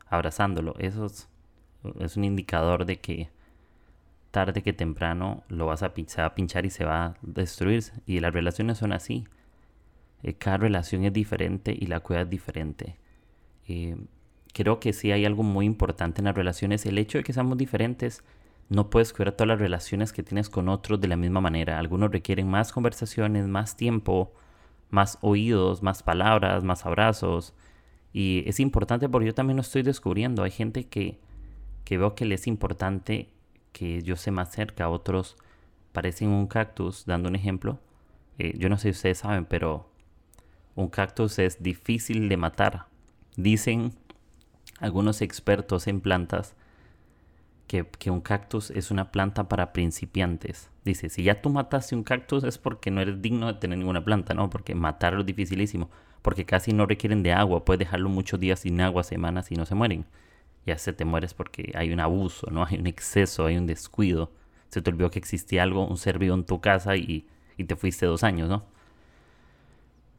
abrazándolo. 0.08 0.76
Eso 0.78 1.08
es, 1.08 2.18
un 2.18 2.24
indicador 2.24 2.86
de 2.86 3.00
que 3.00 3.30
tarde 4.36 4.64
que 4.64 4.74
temprano 4.74 5.46
lo 5.48 5.68
vas 5.68 5.82
a 5.82 5.94
pinchar, 5.94 6.26
a 6.26 6.36
pinchar 6.36 6.66
y 6.66 6.70
se 6.70 6.84
va 6.84 7.06
a 7.06 7.18
destruir. 7.22 7.86
Y 8.06 8.20
las 8.20 8.34
relaciones 8.34 8.78
son 8.78 8.92
así. 8.92 9.24
Eh, 10.24 10.34
cada 10.34 10.58
relación 10.58 11.06
es 11.06 11.14
diferente 11.14 11.74
y 11.74 11.86
la 11.86 12.02
cuida 12.02 12.24
es 12.24 12.30
diferente. 12.30 12.98
creo 14.54 14.80
que 14.82 14.92
sí 14.92 15.12
hay 15.14 15.24
algo 15.24 15.44
muy 15.44 15.66
importante 15.66 16.20
en 16.20 16.26
las 16.26 16.36
relaciones. 16.36 16.86
El 16.86 16.98
hecho 16.98 17.18
de 17.18 17.24
que 17.24 17.32
seamos 17.32 17.58
diferentes 17.58 18.24
no 18.68 18.90
puedes 18.90 19.14
cuidar 19.14 19.32
todas 19.34 19.48
las 19.48 19.60
relaciones 19.60 20.12
que 20.12 20.22
tienes 20.22 20.50
con 20.50 20.68
otros 20.68 21.00
de 21.00 21.08
la 21.08 21.16
misma 21.16 21.40
manera. 21.40 21.80
Algunos 21.80 22.12
requieren 22.12 22.50
más 22.50 22.74
conversaciones, 22.74 23.48
más 23.48 23.78
tiempo, 23.78 24.34
más 24.90 25.18
oídos, 25.22 25.82
más 25.82 26.04
palabras, 26.04 26.62
más 26.66 26.86
abrazos. 26.86 27.54
Y 28.12 28.44
es 28.48 28.60
importante 28.60 29.08
porque 29.08 29.28
yo 29.28 29.34
también 29.34 29.56
lo 29.56 29.62
estoy 29.62 29.82
descubriendo. 29.84 30.44
Hay 30.44 30.52
gente 30.52 30.88
que, 30.88 31.20
que 31.86 31.98
veo 31.98 32.16
que 32.16 32.26
le 32.26 32.36
es 32.36 32.48
importante 32.48 33.30
que 33.76 34.02
yo 34.02 34.16
sé 34.16 34.32
más 34.32 34.54
cerca. 34.54 34.88
Otros 34.88 35.36
parecen 35.92 36.30
un 36.30 36.48
cactus, 36.48 37.06
dando 37.06 37.28
un 37.28 37.36
ejemplo. 37.36 37.78
Eh, 38.40 38.58
yo 38.58 38.70
no 38.70 38.78
sé 38.78 38.84
si 38.84 38.90
ustedes 38.92 39.18
saben, 39.18 39.46
pero 39.46 39.92
un 40.76 40.88
cactus 40.88 41.40
es 41.40 41.62
difícil 41.62 42.30
de 42.30 42.38
matar. 42.38 42.88
Dicen 43.36 43.94
algunos 44.80 45.22
expertos 45.22 45.88
en 45.88 46.00
plantas 46.00 46.56
que, 47.68 47.86
un 48.10 48.22
cactus 48.22 48.72
es 48.72 48.92
una 48.92 49.12
planta 49.12 49.50
para 49.50 49.74
principiantes. 49.74 50.72
Dice, 50.86 51.10
si 51.10 51.24
ya 51.24 51.42
tú 51.42 51.50
mataste 51.50 51.96
un 51.96 52.04
cactus 52.04 52.46
es 52.46 52.58
porque 52.58 52.92
no 52.92 53.02
eres 53.02 53.22
digno 53.22 53.48
de 53.48 53.60
tener 53.60 53.78
ninguna 53.78 54.06
planta, 54.06 54.34
¿no? 54.34 54.50
Porque 54.50 54.74
matarlo 54.74 55.20
es 55.22 55.26
dificilísimo. 55.26 55.90
Porque 56.22 56.46
casi 56.46 56.72
no 56.72 56.86
requieren 56.86 57.24
de 57.24 57.34
agua. 57.34 57.66
Puedes 57.66 57.80
dejarlo 57.80 58.08
muchos 58.08 58.40
días 58.40 58.60
sin 58.60 58.80
agua, 58.80 59.04
semanas 59.04 59.52
y 59.52 59.56
no 59.56 59.66
se 59.66 59.76
mueren. 59.76 60.06
Ya 60.66 60.78
se 60.78 60.94
te 60.94 61.06
mueres 61.06 61.34
porque 61.34 61.72
hay 61.76 61.92
un 61.92 62.00
abuso, 62.00 62.50
¿no? 62.52 62.66
Hay 62.70 62.78
un 62.78 62.88
exceso, 62.88 63.46
hay 63.46 63.58
un 63.58 63.68
descuido. 63.68 64.32
Se 64.70 64.82
te 64.82 64.90
olvidó 64.90 65.12
que 65.12 65.20
existía 65.20 65.64
algo, 65.64 65.88
un 65.88 65.98
ser 65.98 66.20
vivo 66.20 66.36
en 66.36 66.44
tu 66.46 66.60
casa 66.60 66.96
y, 66.96 67.28
te 67.68 67.76
fuiste 67.76 68.06
dos 68.06 68.24
años, 68.24 68.50
¿no? 68.50 68.66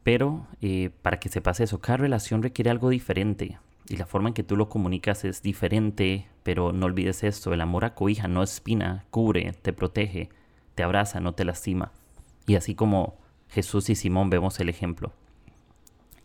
Pero 0.03 0.47
eh, 0.61 0.89
para 1.01 1.19
que 1.19 1.29
sepas 1.29 1.59
eso, 1.59 1.79
cada 1.81 1.97
relación 1.97 2.41
requiere 2.41 2.71
algo 2.71 2.89
diferente 2.89 3.59
y 3.89 3.97
la 3.97 4.05
forma 4.05 4.29
en 4.29 4.33
que 4.33 4.43
tú 4.43 4.57
lo 4.57 4.69
comunicas 4.69 5.23
es 5.23 5.41
diferente, 5.41 6.27
pero 6.43 6.73
no 6.73 6.85
olvides 6.87 7.23
esto, 7.23 7.53
el 7.53 7.61
amor 7.61 7.85
acobija, 7.85 8.27
no 8.27 8.43
espina, 8.43 9.05
cubre, 9.11 9.53
te 9.61 9.71
protege, 9.71 10.29
te 10.75 10.83
abraza, 10.83 11.19
no 11.19 11.33
te 11.33 11.45
lastima. 11.45 11.91
Y 12.45 12.55
así 12.55 12.75
como 12.75 13.17
Jesús 13.49 13.89
y 13.89 13.95
Simón 13.95 14.29
vemos 14.29 14.59
el 14.59 14.69
ejemplo. 14.69 15.13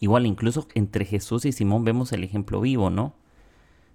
Igual 0.00 0.26
incluso 0.26 0.66
entre 0.74 1.04
Jesús 1.04 1.44
y 1.44 1.52
Simón 1.52 1.85
vemos 1.85 2.12
el 2.12 2.24
ejemplo 2.24 2.61
vivo, 2.61 2.90
¿no? 2.90 3.14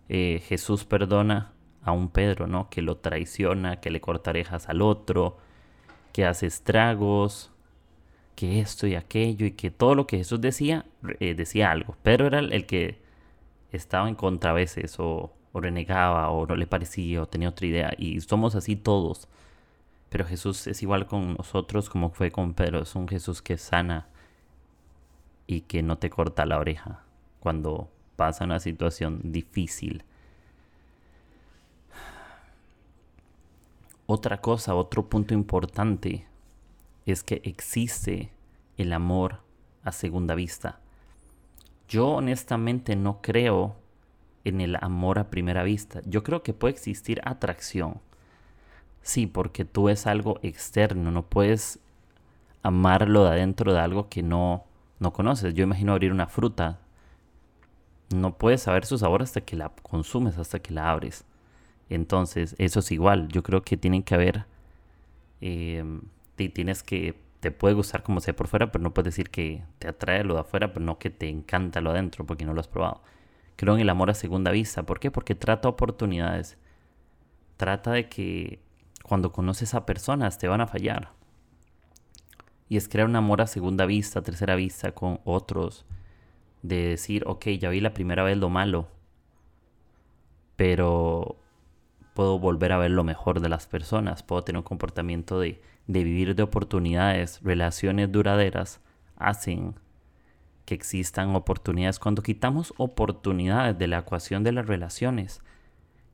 Eh, 0.10 0.42
Jesús 0.48 0.86
perdona 0.86 1.54
a 1.84 1.92
un 1.92 2.10
Pedro, 2.10 2.48
¿no? 2.48 2.70
Que 2.70 2.82
lo 2.82 2.98
traiciona, 2.98 3.80
que 3.80 3.92
le 3.92 4.02
corta 4.02 4.32
orejas 4.32 4.70
al 4.70 4.82
otro, 4.82 5.38
que 6.14 6.26
hace 6.26 6.48
estragos, 6.48 7.52
que 8.36 8.60
esto 8.60 8.88
y 8.88 8.96
aquello, 8.96 9.46
y 9.46 9.52
que 9.52 9.72
todo 9.72 9.96
lo 9.96 10.08
que 10.08 10.18
Jesús 10.18 10.42
decía, 10.42 10.86
eh, 11.20 11.34
decía 11.36 11.72
algo. 11.72 11.96
Pedro 12.04 12.28
era 12.28 12.40
el 12.40 12.66
que 12.66 13.00
estaba 13.72 14.08
en 14.10 14.16
contra 14.16 14.52
a 14.52 14.54
veces 14.54 14.96
o, 15.00 15.34
renegaba 15.54 16.30
o 16.30 16.46
no 16.46 16.56
le 16.56 16.68
parecía 16.68 17.24
o 17.24 17.28
tenía 17.28 17.50
otra 17.50 17.66
idea 17.66 17.92
y 17.98 18.22
somos 18.22 18.56
así 18.56 18.76
todos. 18.76 19.28
Pero 20.10 20.26
Jesús 20.26 20.68
es 20.68 20.84
igual 20.84 21.08
con 21.08 21.36
nosotros 21.36 21.90
como 21.90 22.12
fue 22.12 22.32
con 22.32 22.54
Pedro, 22.54 22.82
es 22.82 22.96
un 22.96 23.08
Jesús 23.08 23.42
que 23.42 23.58
sana 23.58 24.08
y 25.48 25.62
que 25.62 25.82
no 25.82 25.98
te 25.98 26.10
corta 26.10 26.46
la 26.46 26.60
oreja 26.60 27.04
cuando 27.40 27.90
pasa 28.18 28.44
una 28.44 28.60
situación 28.60 29.22
difícil. 29.24 30.04
Otra 34.06 34.42
cosa, 34.42 34.76
otro 34.76 35.08
punto 35.08 35.34
importante 35.34 36.26
es 37.06 37.24
que 37.24 37.42
existe 37.46 38.32
el 38.78 38.92
amor 38.92 39.40
a 39.84 39.92
segunda 39.94 40.36
vista. 40.36 40.80
Yo 41.88 42.08
honestamente 42.10 42.98
no 42.98 43.22
creo 43.22 43.76
en 44.44 44.62
el 44.62 44.78
amor 44.82 45.20
a 45.20 45.30
primera 45.30 45.64
vista. 45.64 46.02
Yo 46.06 46.24
creo 46.24 46.44
que 46.44 46.54
puede 46.54 46.74
existir 46.74 47.22
atracción. 47.24 48.02
Sí, 49.02 49.28
porque 49.28 49.64
tú 49.66 49.90
es 49.90 50.08
algo 50.08 50.40
externo, 50.42 51.12
no 51.12 51.24
puedes 51.24 51.80
amarlo 52.64 53.24
de 53.24 53.30
adentro 53.30 53.74
de 53.74 53.80
algo 53.80 54.10
que 54.10 54.24
no, 54.24 54.66
no 55.00 55.14
conoces. 55.14 55.54
Yo 55.54 55.64
imagino 55.64 55.94
abrir 55.94 56.12
una 56.12 56.28
fruta. 56.28 56.80
No 58.14 58.38
puedes 58.38 58.62
saber 58.62 58.86
su 58.86 58.98
sabor 58.98 59.22
hasta 59.22 59.42
que 59.42 59.56
la 59.56 59.70
consumes, 59.70 60.38
hasta 60.38 60.60
que 60.60 60.74
la 60.74 60.92
abres. 60.92 61.26
Entonces, 61.90 62.56
eso 62.58 62.80
es 62.80 62.92
igual. 62.92 63.28
Yo 63.30 63.44
creo 63.44 63.62
que 63.62 63.78
tienen 63.78 64.04
que 64.04 64.16
haber... 64.16 64.46
Eh, 65.42 65.84
tienes 66.36 66.84
que 66.84 67.16
te 67.40 67.52
puede 67.52 67.76
gustar 67.76 68.04
como 68.04 68.20
sea 68.20 68.36
por 68.36 68.48
fuera, 68.48 68.72
pero 68.72 68.84
no 68.84 68.94
puedes 68.94 69.14
decir 69.14 69.30
que 69.30 69.64
te 69.80 69.88
atrae 69.88 70.24
lo 70.24 70.36
de 70.36 70.42
afuera, 70.42 70.74
pero 70.74 70.86
no 70.86 70.98
que 70.98 71.10
te 71.10 71.30
encanta 71.30 71.82
lo 71.82 71.92
adentro 71.92 72.26
porque 72.26 72.46
no 72.46 72.54
lo 72.54 72.60
has 72.60 72.68
probado. 72.68 73.02
Creo 73.56 73.76
en 73.76 73.82
el 73.82 73.90
amor 73.90 74.10
a 74.10 74.14
segunda 74.14 74.52
vista. 74.52 74.84
¿Por 74.84 75.00
qué? 75.00 75.12
Porque 75.12 75.36
trata 75.36 75.68
oportunidades. 75.68 76.58
Trata 77.58 77.92
de 77.92 78.10
que 78.10 78.60
cuando 79.04 79.32
conoces 79.32 79.74
a 79.74 79.86
personas 79.86 80.38
te 80.38 80.48
van 80.48 80.62
a 80.62 80.68
fallar. 80.68 81.12
Y 82.70 82.78
es 82.78 82.90
crear 82.90 83.08
un 83.08 83.16
amor 83.16 83.42
a 83.42 83.48
segunda 83.48 83.86
vista, 83.86 84.22
tercera 84.22 84.56
vista 84.56 84.92
con 84.92 85.20
otros. 85.24 85.86
De 86.62 86.88
decir, 86.90 87.24
ok, 87.28 87.48
ya 87.60 87.70
vi 87.70 87.80
la 87.80 87.94
primera 87.94 88.24
vez 88.24 88.38
lo 88.38 88.50
malo, 88.50 88.88
pero 90.56 91.38
puedo 92.18 92.40
volver 92.40 92.72
a 92.72 92.80
ver 92.80 92.90
lo 92.90 93.04
mejor 93.04 93.42
de 93.42 93.48
las 93.48 93.68
personas, 93.68 94.24
puedo 94.24 94.44
tener 94.44 94.58
un 94.58 94.64
comportamiento 94.64 95.40
de, 95.40 95.62
vivir 95.86 96.34
de 96.34 96.42
oportunidades, 96.42 97.40
relaciones 97.44 98.12
duraderas, 98.12 98.82
hacen 99.18 99.76
que 100.66 100.74
existan 100.74 101.36
oportunidades. 101.36 102.00
Cuando 102.00 102.24
quitamos 102.24 102.74
oportunidades 102.78 103.78
de 103.78 103.86
la 103.86 104.00
ecuación 104.00 104.44
de 104.44 104.52
las 104.52 104.66
relaciones, 104.66 105.42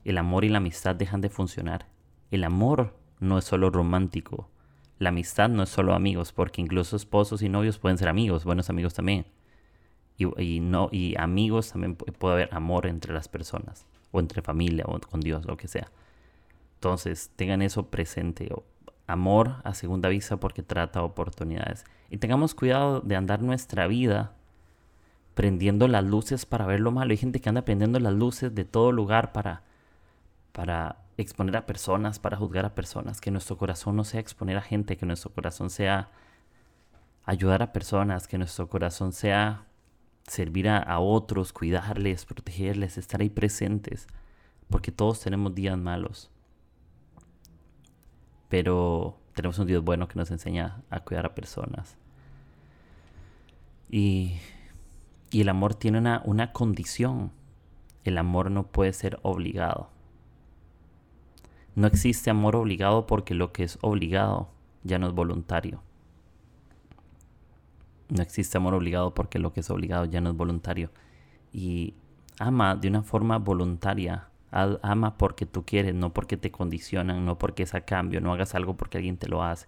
el 0.04 0.18
amor 0.18 0.44
y 0.44 0.50
la 0.50 0.58
amistad 0.58 0.94
dejan 0.94 1.22
de 1.22 1.30
funcionar. 1.30 1.88
El 2.32 2.44
amor 2.44 2.98
no 3.22 3.38
es 3.38 3.46
solo 3.46 3.70
romántico, 3.70 4.50
la 5.00 5.08
amistad 5.08 5.48
no 5.48 5.64
es 5.64 5.70
solo 5.70 5.94
amigos, 5.94 6.34
porque 6.34 6.62
incluso 6.62 6.98
esposos 6.98 7.42
y 7.42 7.48
novios 7.48 7.80
pueden 7.80 7.98
ser 7.98 8.10
amigos, 8.10 8.44
buenos 8.44 8.70
amigos 8.70 8.94
también. 8.94 9.26
Y, 10.18 10.60
no, 10.60 10.90
y 10.92 11.16
amigos 11.18 11.72
también 11.72 11.96
puede 11.96 12.34
haber 12.34 12.50
amor 12.54 12.86
entre 12.86 13.14
las 13.14 13.28
personas 13.28 13.86
o 14.12 14.20
entre 14.20 14.42
familia 14.42 14.86
o 14.88 15.00
con 15.00 15.22
Dios, 15.22 15.46
lo 15.46 15.58
que 15.58 15.68
sea. 15.68 15.92
Entonces, 16.76 17.32
tengan 17.36 17.62
eso 17.62 17.88
presente. 17.88 18.50
amor 19.08 19.56
a 19.64 19.74
segunda 19.74 20.10
vista 20.10 20.38
porque 20.38 20.64
trata 20.64 21.04
oportunidades. 21.04 21.86
Y 22.10 22.18
tengamos 22.18 22.56
cuidado 22.56 23.02
de 23.02 23.16
andar 23.16 23.42
nuestra 23.42 23.88
vida 23.88 24.34
prendiendo 25.34 25.88
las 25.88 26.04
luces 26.04 26.46
para 26.46 26.66
ver 26.66 26.80
lo 26.80 26.92
malo. 26.92 27.12
Hay 27.12 27.18
gente 27.18 27.42
que 27.42 27.50
anda 27.50 27.64
prendiendo 27.66 28.00
las 28.00 28.14
luces 28.14 28.54
de 28.54 28.66
todo 28.66 28.92
lugar 28.92 29.32
para, 29.32 29.64
para 30.52 30.98
exponer 31.18 31.58
a 31.58 31.66
personas, 31.66 32.20
para 32.20 32.38
juzgar 32.38 32.66
a 32.66 32.76
personas. 32.76 33.20
Que 33.20 33.32
nuestro 33.32 33.58
corazón 33.58 33.96
no 33.96 34.04
sea 34.04 34.20
exponer 34.20 34.58
a 34.58 34.62
gente, 34.62 34.96
que 34.96 35.06
nuestro 35.06 35.32
corazón 35.32 35.70
sea 35.70 36.12
ayudar 37.26 37.62
a 37.64 37.74
personas, 37.74 38.28
que 38.28 38.38
nuestro 38.38 38.70
corazón 38.70 39.14
sea 39.14 39.66
servir 40.28 40.70
a, 40.70 41.00
otros, 41.00 41.54
cuidarles, 41.54 42.26
protegerles, 42.26 42.98
estar 42.98 43.22
ahí 43.22 43.30
presentes. 43.30 44.08
Porque 44.70 44.92
todos 44.92 45.20
tenemos 45.20 45.54
días 45.54 45.78
malos. 45.78 46.32
Pero 48.50 49.18
tenemos 49.36 49.60
un 49.60 49.68
Dios 49.68 49.84
bueno 49.84 50.08
que 50.08 50.18
nos 50.18 50.32
enseña 50.32 50.82
a 50.90 51.02
cuidar 51.02 51.26
a 51.26 51.36
personas. 51.36 51.98
Y, 53.90 54.38
el 55.32 55.50
amor 55.50 55.76
tiene 55.76 55.98
una, 55.98 56.22
una 56.26 56.52
condición. 56.52 57.32
El 58.04 58.18
amor 58.18 58.52
no 58.52 58.68
puede 58.68 58.94
ser 58.94 59.20
obligado. 59.24 59.90
No 61.76 61.88
existe 61.88 62.30
amor 62.30 62.56
obligado 62.56 63.08
porque 63.08 63.34
lo 63.34 63.52
que 63.52 63.64
es 63.64 63.80
obligado 63.82 64.50
ya 64.84 65.00
no 65.00 65.08
es 65.08 65.14
voluntario. 65.14 65.82
No 68.14 68.22
existe 68.22 68.58
amor 68.58 68.76
obligado 68.76 69.14
porque 69.14 69.40
lo 69.40 69.54
que 69.54 69.62
es 69.62 69.70
obligado 69.72 70.06
ya 70.06 70.22
no 70.22 70.30
es 70.30 70.36
voluntario. 70.38 70.92
Y 71.52 71.96
ama 72.40 72.76
de 72.76 72.88
una 72.88 73.02
forma 73.02 73.40
voluntaria 73.40 74.28
ama 74.52 75.18
porque 75.18 75.46
tú 75.46 75.66
quieres, 75.66 75.96
no 75.96 76.14
porque 76.14 76.38
te 76.38 76.52
condicionan, 76.52 77.26
no 77.26 77.40
porque 77.40 77.64
es 77.64 77.74
a 77.74 77.82
cambio, 77.82 78.22
no 78.22 78.32
hagas 78.32 78.54
algo 78.54 78.78
porque 78.78 78.98
alguien 79.00 79.18
te 79.18 79.28
lo 79.28 79.44
hace. 79.44 79.68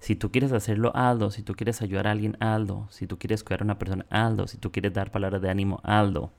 Si 0.00 0.16
tú 0.16 0.30
quieres 0.30 0.52
hacerlo, 0.52 0.92
hazlo. 0.94 1.30
Si 1.30 1.42
tú 1.42 1.54
quieres 1.54 1.80
ayudar 1.80 2.08
a 2.08 2.10
alguien, 2.10 2.36
hazlo. 2.40 2.88
Si 2.90 3.06
tú 3.06 3.18
quieres 3.18 3.44
cuidar 3.44 3.62
a 3.62 3.64
una 3.64 3.78
persona, 3.78 4.04
hazlo. 4.10 4.48
Si 4.48 4.58
tú 4.58 4.72
quieres 4.72 4.92
dar 4.92 5.10
palabras 5.10 5.40
de 5.40 5.48
ánimo, 5.48 5.80
hazlo. 5.84 6.32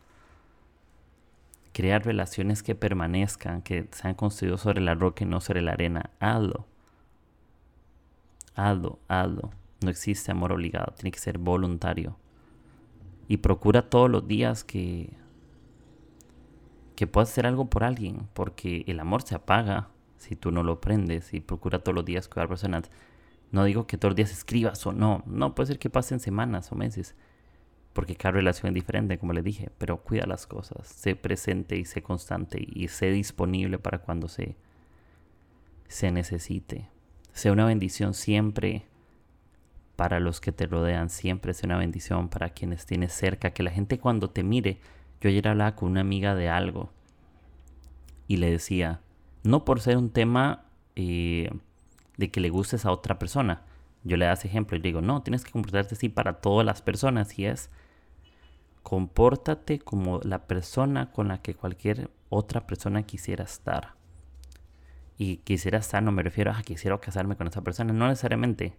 Crear 1.73 2.05
relaciones 2.05 2.61
que 2.61 2.75
permanezcan, 2.75 3.61
que 3.61 3.87
sean 3.91 4.15
construidos 4.15 4.61
sobre 4.61 4.81
la 4.81 4.95
roca 4.95 5.23
y 5.23 5.27
no 5.27 5.41
sobre 5.41 5.61
la 5.61 5.71
arena, 5.71 6.11
hazlo. 6.19 6.65
Hazlo, 8.55 8.99
hazlo. 9.07 9.51
No 9.85 9.91
existe 9.91 10.31
amor 10.31 10.51
obligado, 10.51 10.93
tiene 10.95 11.11
que 11.11 11.19
ser 11.19 11.37
voluntario. 11.37 12.17
Y 13.27 13.37
procura 13.37 13.89
todos 13.89 14.09
los 14.09 14.27
días 14.27 14.63
que 14.63 15.13
que 16.95 17.07
puedas 17.07 17.29
hacer 17.29 17.45
algo 17.45 17.69
por 17.69 17.83
alguien, 17.83 18.27
porque 18.33 18.83
el 18.87 18.99
amor 18.99 19.21
se 19.21 19.35
apaga 19.35 19.89
si 20.17 20.35
tú 20.35 20.51
no 20.51 20.63
lo 20.63 20.81
prendes 20.81 21.33
y 21.33 21.41
procura 21.41 21.79
todos 21.79 21.95
los 21.95 22.05
días 22.05 22.27
cuidar 22.27 22.47
personas. 22.47 22.89
No 23.51 23.63
digo 23.65 23.85
que 23.85 23.97
todos 23.97 24.11
los 24.11 24.15
días 24.15 24.31
escribas 24.31 24.85
o 24.87 24.93
no, 24.93 25.21
no, 25.25 25.53
puede 25.55 25.67
ser 25.67 25.79
que 25.79 25.89
pasen 25.89 26.19
semanas 26.19 26.71
o 26.71 26.75
meses, 26.75 27.15
porque 27.93 28.15
cada 28.15 28.33
relación 28.33 28.69
es 28.69 28.73
diferente, 28.73 29.17
como 29.17 29.33
le 29.33 29.41
dije, 29.41 29.69
pero 29.77 30.01
cuida 30.01 30.25
las 30.25 30.47
cosas, 30.47 30.87
sé 30.87 31.15
presente 31.15 31.77
y 31.77 31.85
sé 31.85 32.01
constante 32.01 32.65
y 32.65 32.87
sé 32.87 33.11
disponible 33.11 33.77
para 33.77 33.99
cuando 33.99 34.27
se, 34.27 34.55
se 35.87 36.11
necesite. 36.11 36.89
Sea 37.33 37.51
una 37.51 37.65
bendición 37.65 38.13
siempre 38.13 38.87
para 39.95 40.19
los 40.19 40.41
que 40.41 40.51
te 40.51 40.65
rodean, 40.65 41.09
siempre 41.09 41.53
sea 41.53 41.67
una 41.67 41.77
bendición 41.77 42.29
para 42.29 42.49
quienes 42.49 42.85
tienes 42.85 43.13
cerca, 43.13 43.51
que 43.51 43.63
la 43.63 43.71
gente 43.71 43.99
cuando 43.99 44.29
te 44.29 44.43
mire 44.43 44.79
yo 45.25 45.29
ayer 45.29 45.47
hablaba 45.47 45.75
con 45.75 45.89
una 45.89 46.01
amiga 46.01 46.35
de 46.35 46.49
algo 46.49 46.91
y 48.27 48.37
le 48.37 48.51
decía, 48.51 49.01
no 49.43 49.65
por 49.65 49.81
ser 49.81 49.97
un 49.97 50.11
tema 50.11 50.65
eh, 50.95 51.49
de 52.17 52.29
que 52.29 52.39
le 52.39 52.49
gustes 52.49 52.85
a 52.85 52.91
otra 52.91 53.17
persona. 53.17 53.63
Yo 54.03 54.17
le 54.17 54.25
das 54.25 54.45
ejemplo 54.45 54.77
y 54.77 54.81
le 54.81 54.89
digo, 54.89 55.01
no, 55.01 55.23
tienes 55.23 55.43
que 55.43 55.51
comportarte 55.51 55.95
así 55.95 56.09
para 56.09 56.33
todas 56.41 56.63
las 56.63 56.83
personas 56.83 57.39
y 57.39 57.47
es, 57.47 57.71
compórtate 58.83 59.79
como 59.79 60.19
la 60.19 60.45
persona 60.45 61.11
con 61.11 61.27
la 61.27 61.41
que 61.41 61.55
cualquier 61.55 62.11
otra 62.29 62.67
persona 62.67 63.01
quisiera 63.01 63.45
estar. 63.45 63.95
Y 65.17 65.37
quisiera 65.37 65.79
estar, 65.79 66.03
no 66.03 66.11
me 66.11 66.21
refiero 66.21 66.51
a 66.51 66.61
quisiera 66.61 66.99
casarme 66.99 67.35
con 67.35 67.47
esa 67.47 67.63
persona, 67.63 67.93
no 67.93 68.07
necesariamente 68.07 68.77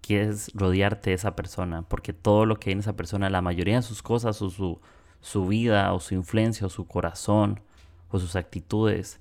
quieres 0.00 0.50
rodearte 0.54 1.10
de 1.10 1.16
esa 1.16 1.36
persona, 1.36 1.82
porque 1.82 2.12
todo 2.12 2.46
lo 2.46 2.56
que 2.56 2.70
hay 2.70 2.72
en 2.72 2.80
esa 2.80 2.96
persona, 2.96 3.30
la 3.30 3.42
mayoría 3.42 3.76
de 3.76 3.82
sus 3.82 4.02
cosas 4.02 4.40
o 4.42 4.50
su, 4.50 4.80
su 5.20 5.46
vida 5.46 5.92
o 5.92 6.00
su 6.00 6.14
influencia 6.14 6.66
o 6.66 6.70
su 6.70 6.86
corazón 6.86 7.60
o 8.10 8.18
sus 8.18 8.36
actitudes 8.36 9.20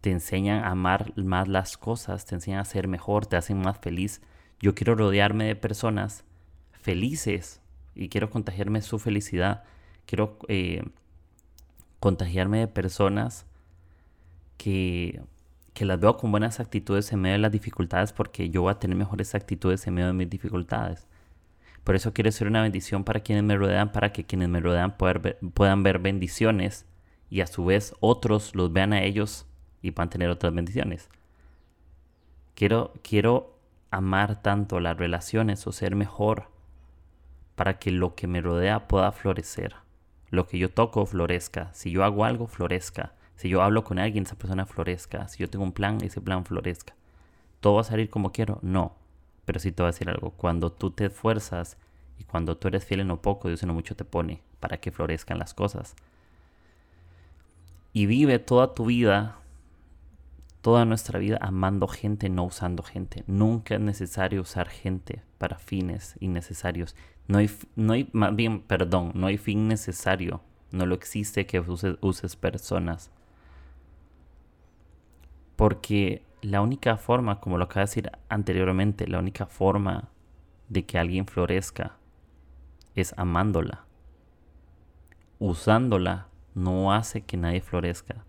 te 0.00 0.10
enseñan 0.10 0.64
a 0.64 0.70
amar 0.70 1.12
más 1.16 1.46
las 1.46 1.78
cosas, 1.78 2.26
te 2.26 2.34
enseñan 2.34 2.60
a 2.60 2.64
ser 2.64 2.88
mejor, 2.88 3.26
te 3.26 3.36
hacen 3.36 3.60
más 3.60 3.78
feliz. 3.78 4.20
Yo 4.60 4.74
quiero 4.74 4.96
rodearme 4.96 5.44
de 5.44 5.54
personas 5.54 6.24
felices 6.72 7.60
y 7.94 8.08
quiero 8.08 8.28
contagiarme 8.28 8.82
su 8.82 8.98
felicidad. 8.98 9.62
Quiero 10.04 10.38
eh, 10.48 10.82
contagiarme 12.00 12.58
de 12.58 12.66
personas 12.66 13.46
que, 14.56 15.22
que 15.74 15.84
las 15.84 15.98
veo 16.00 16.16
con 16.16 16.30
buenas 16.30 16.60
actitudes 16.60 17.12
en 17.12 17.20
medio 17.20 17.34
de 17.34 17.40
las 17.40 17.52
dificultades 17.52 18.12
porque 18.12 18.50
yo 18.50 18.62
voy 18.62 18.72
a 18.72 18.78
tener 18.78 18.96
mejores 18.96 19.34
actitudes 19.34 19.86
en 19.86 19.94
medio 19.94 20.08
de 20.08 20.12
mis 20.12 20.30
dificultades. 20.30 21.06
Por 21.84 21.96
eso 21.96 22.12
quiero 22.12 22.30
ser 22.30 22.46
una 22.46 22.62
bendición 22.62 23.04
para 23.04 23.20
quienes 23.20 23.44
me 23.44 23.56
rodean, 23.56 23.90
para 23.90 24.12
que 24.12 24.24
quienes 24.24 24.48
me 24.48 24.60
rodean 24.60 24.96
puedan 24.96 25.82
ver 25.82 25.98
bendiciones 25.98 26.86
y 27.28 27.40
a 27.40 27.46
su 27.46 27.64
vez 27.64 27.94
otros 28.00 28.54
los 28.54 28.72
vean 28.72 28.92
a 28.92 29.02
ellos 29.02 29.46
y 29.80 29.90
puedan 29.90 30.10
tener 30.10 30.30
otras 30.30 30.54
bendiciones. 30.54 31.08
Quiero, 32.54 32.92
quiero 33.02 33.58
amar 33.90 34.42
tanto 34.42 34.78
las 34.78 34.96
relaciones 34.96 35.66
o 35.66 35.72
ser 35.72 35.96
mejor 35.96 36.50
para 37.56 37.78
que 37.78 37.90
lo 37.90 38.14
que 38.14 38.26
me 38.26 38.40
rodea 38.40 38.86
pueda 38.86 39.10
florecer. 39.12 39.74
Lo 40.30 40.46
que 40.46 40.58
yo 40.58 40.70
toco 40.70 41.04
florezca. 41.04 41.72
Si 41.74 41.90
yo 41.90 42.04
hago 42.04 42.24
algo, 42.24 42.46
florezca. 42.46 43.12
Si 43.42 43.48
yo 43.48 43.60
hablo 43.60 43.82
con 43.82 43.98
alguien, 43.98 44.22
esa 44.22 44.38
persona 44.38 44.66
florezca. 44.66 45.26
Si 45.26 45.40
yo 45.40 45.50
tengo 45.50 45.64
un 45.64 45.72
plan, 45.72 45.98
ese 46.04 46.20
plan 46.20 46.44
florezca. 46.44 46.94
¿Todo 47.58 47.74
va 47.74 47.80
a 47.80 47.84
salir 47.84 48.08
como 48.08 48.30
quiero? 48.30 48.60
No. 48.62 48.94
Pero 49.44 49.58
sí 49.58 49.72
te 49.72 49.82
voy 49.82 49.88
a 49.88 49.90
decir 49.90 50.08
algo, 50.08 50.30
cuando 50.30 50.70
tú 50.70 50.92
te 50.92 51.06
esfuerzas 51.06 51.76
y 52.20 52.22
cuando 52.22 52.56
tú 52.56 52.68
eres 52.68 52.84
fiel 52.84 53.00
en 53.00 53.08
lo 53.08 53.20
poco, 53.20 53.48
Dios 53.48 53.60
en 53.64 53.66
lo 53.70 53.74
mucho 53.74 53.96
te 53.96 54.04
pone 54.04 54.42
para 54.60 54.76
que 54.76 54.92
florezcan 54.92 55.40
las 55.40 55.54
cosas. 55.54 55.96
Y 57.92 58.06
vive 58.06 58.38
toda 58.38 58.74
tu 58.74 58.84
vida, 58.84 59.38
toda 60.60 60.84
nuestra 60.84 61.18
vida 61.18 61.38
amando 61.40 61.88
gente, 61.88 62.28
no 62.28 62.44
usando 62.44 62.84
gente. 62.84 63.24
Nunca 63.26 63.74
es 63.74 63.80
necesario 63.80 64.42
usar 64.42 64.68
gente 64.68 65.24
para 65.38 65.58
fines 65.58 66.14
innecesarios. 66.20 66.94
No 67.26 67.38
hay, 67.38 67.50
no 67.74 67.94
hay 67.94 68.08
más 68.12 68.36
bien, 68.36 68.60
perdón, 68.60 69.10
no 69.16 69.26
hay 69.26 69.36
fin 69.36 69.66
necesario. 69.66 70.42
No 70.70 70.86
lo 70.86 70.94
existe 70.94 71.44
que 71.44 71.58
uses, 71.58 71.96
uses 72.02 72.36
personas. 72.36 73.10
Porque 75.62 76.24
la 76.40 76.60
única 76.60 76.96
forma, 76.96 77.38
como 77.38 77.56
lo 77.56 77.66
acabo 77.66 77.82
de 77.82 77.86
decir 77.86 78.10
anteriormente, 78.28 79.06
la 79.06 79.20
única 79.20 79.46
forma 79.46 80.08
de 80.68 80.84
que 80.84 80.98
alguien 80.98 81.24
florezca 81.24 81.98
es 82.96 83.14
amándola. 83.16 83.84
Usándola 85.38 86.26
no 86.56 86.92
hace 86.92 87.20
que 87.20 87.36
nadie 87.36 87.60
florezca. 87.60 88.24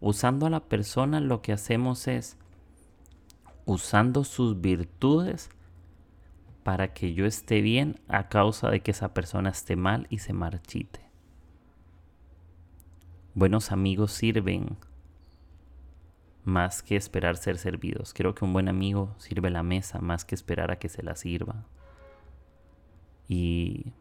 Usando 0.00 0.46
a 0.46 0.50
la 0.50 0.60
persona 0.60 1.18
lo 1.18 1.42
que 1.42 1.52
hacemos 1.52 2.06
es 2.06 2.38
usando 3.64 4.22
sus 4.22 4.60
virtudes 4.60 5.50
para 6.62 6.94
que 6.94 7.12
yo 7.12 7.26
esté 7.26 7.60
bien 7.60 8.00
a 8.06 8.28
causa 8.28 8.70
de 8.70 8.82
que 8.82 8.92
esa 8.92 9.14
persona 9.14 9.50
esté 9.50 9.74
mal 9.74 10.06
y 10.10 10.18
se 10.18 10.32
marchite. 10.32 11.00
Buenos 13.34 13.72
amigos 13.72 14.12
sirven 14.12 14.76
más 16.48 16.82
que 16.82 16.96
esperar 16.96 17.36
ser 17.36 17.58
servidos. 17.58 18.12
Creo 18.14 18.34
que 18.34 18.44
un 18.44 18.52
buen 18.52 18.68
amigo 18.68 19.14
sirve 19.18 19.50
la 19.50 19.62
mesa 19.62 20.00
más 20.00 20.24
que 20.24 20.34
esperar 20.34 20.70
a 20.70 20.78
que 20.78 20.88
se 20.88 21.02
la 21.02 21.14
sirva. 21.14 21.64
Y, 23.28 23.92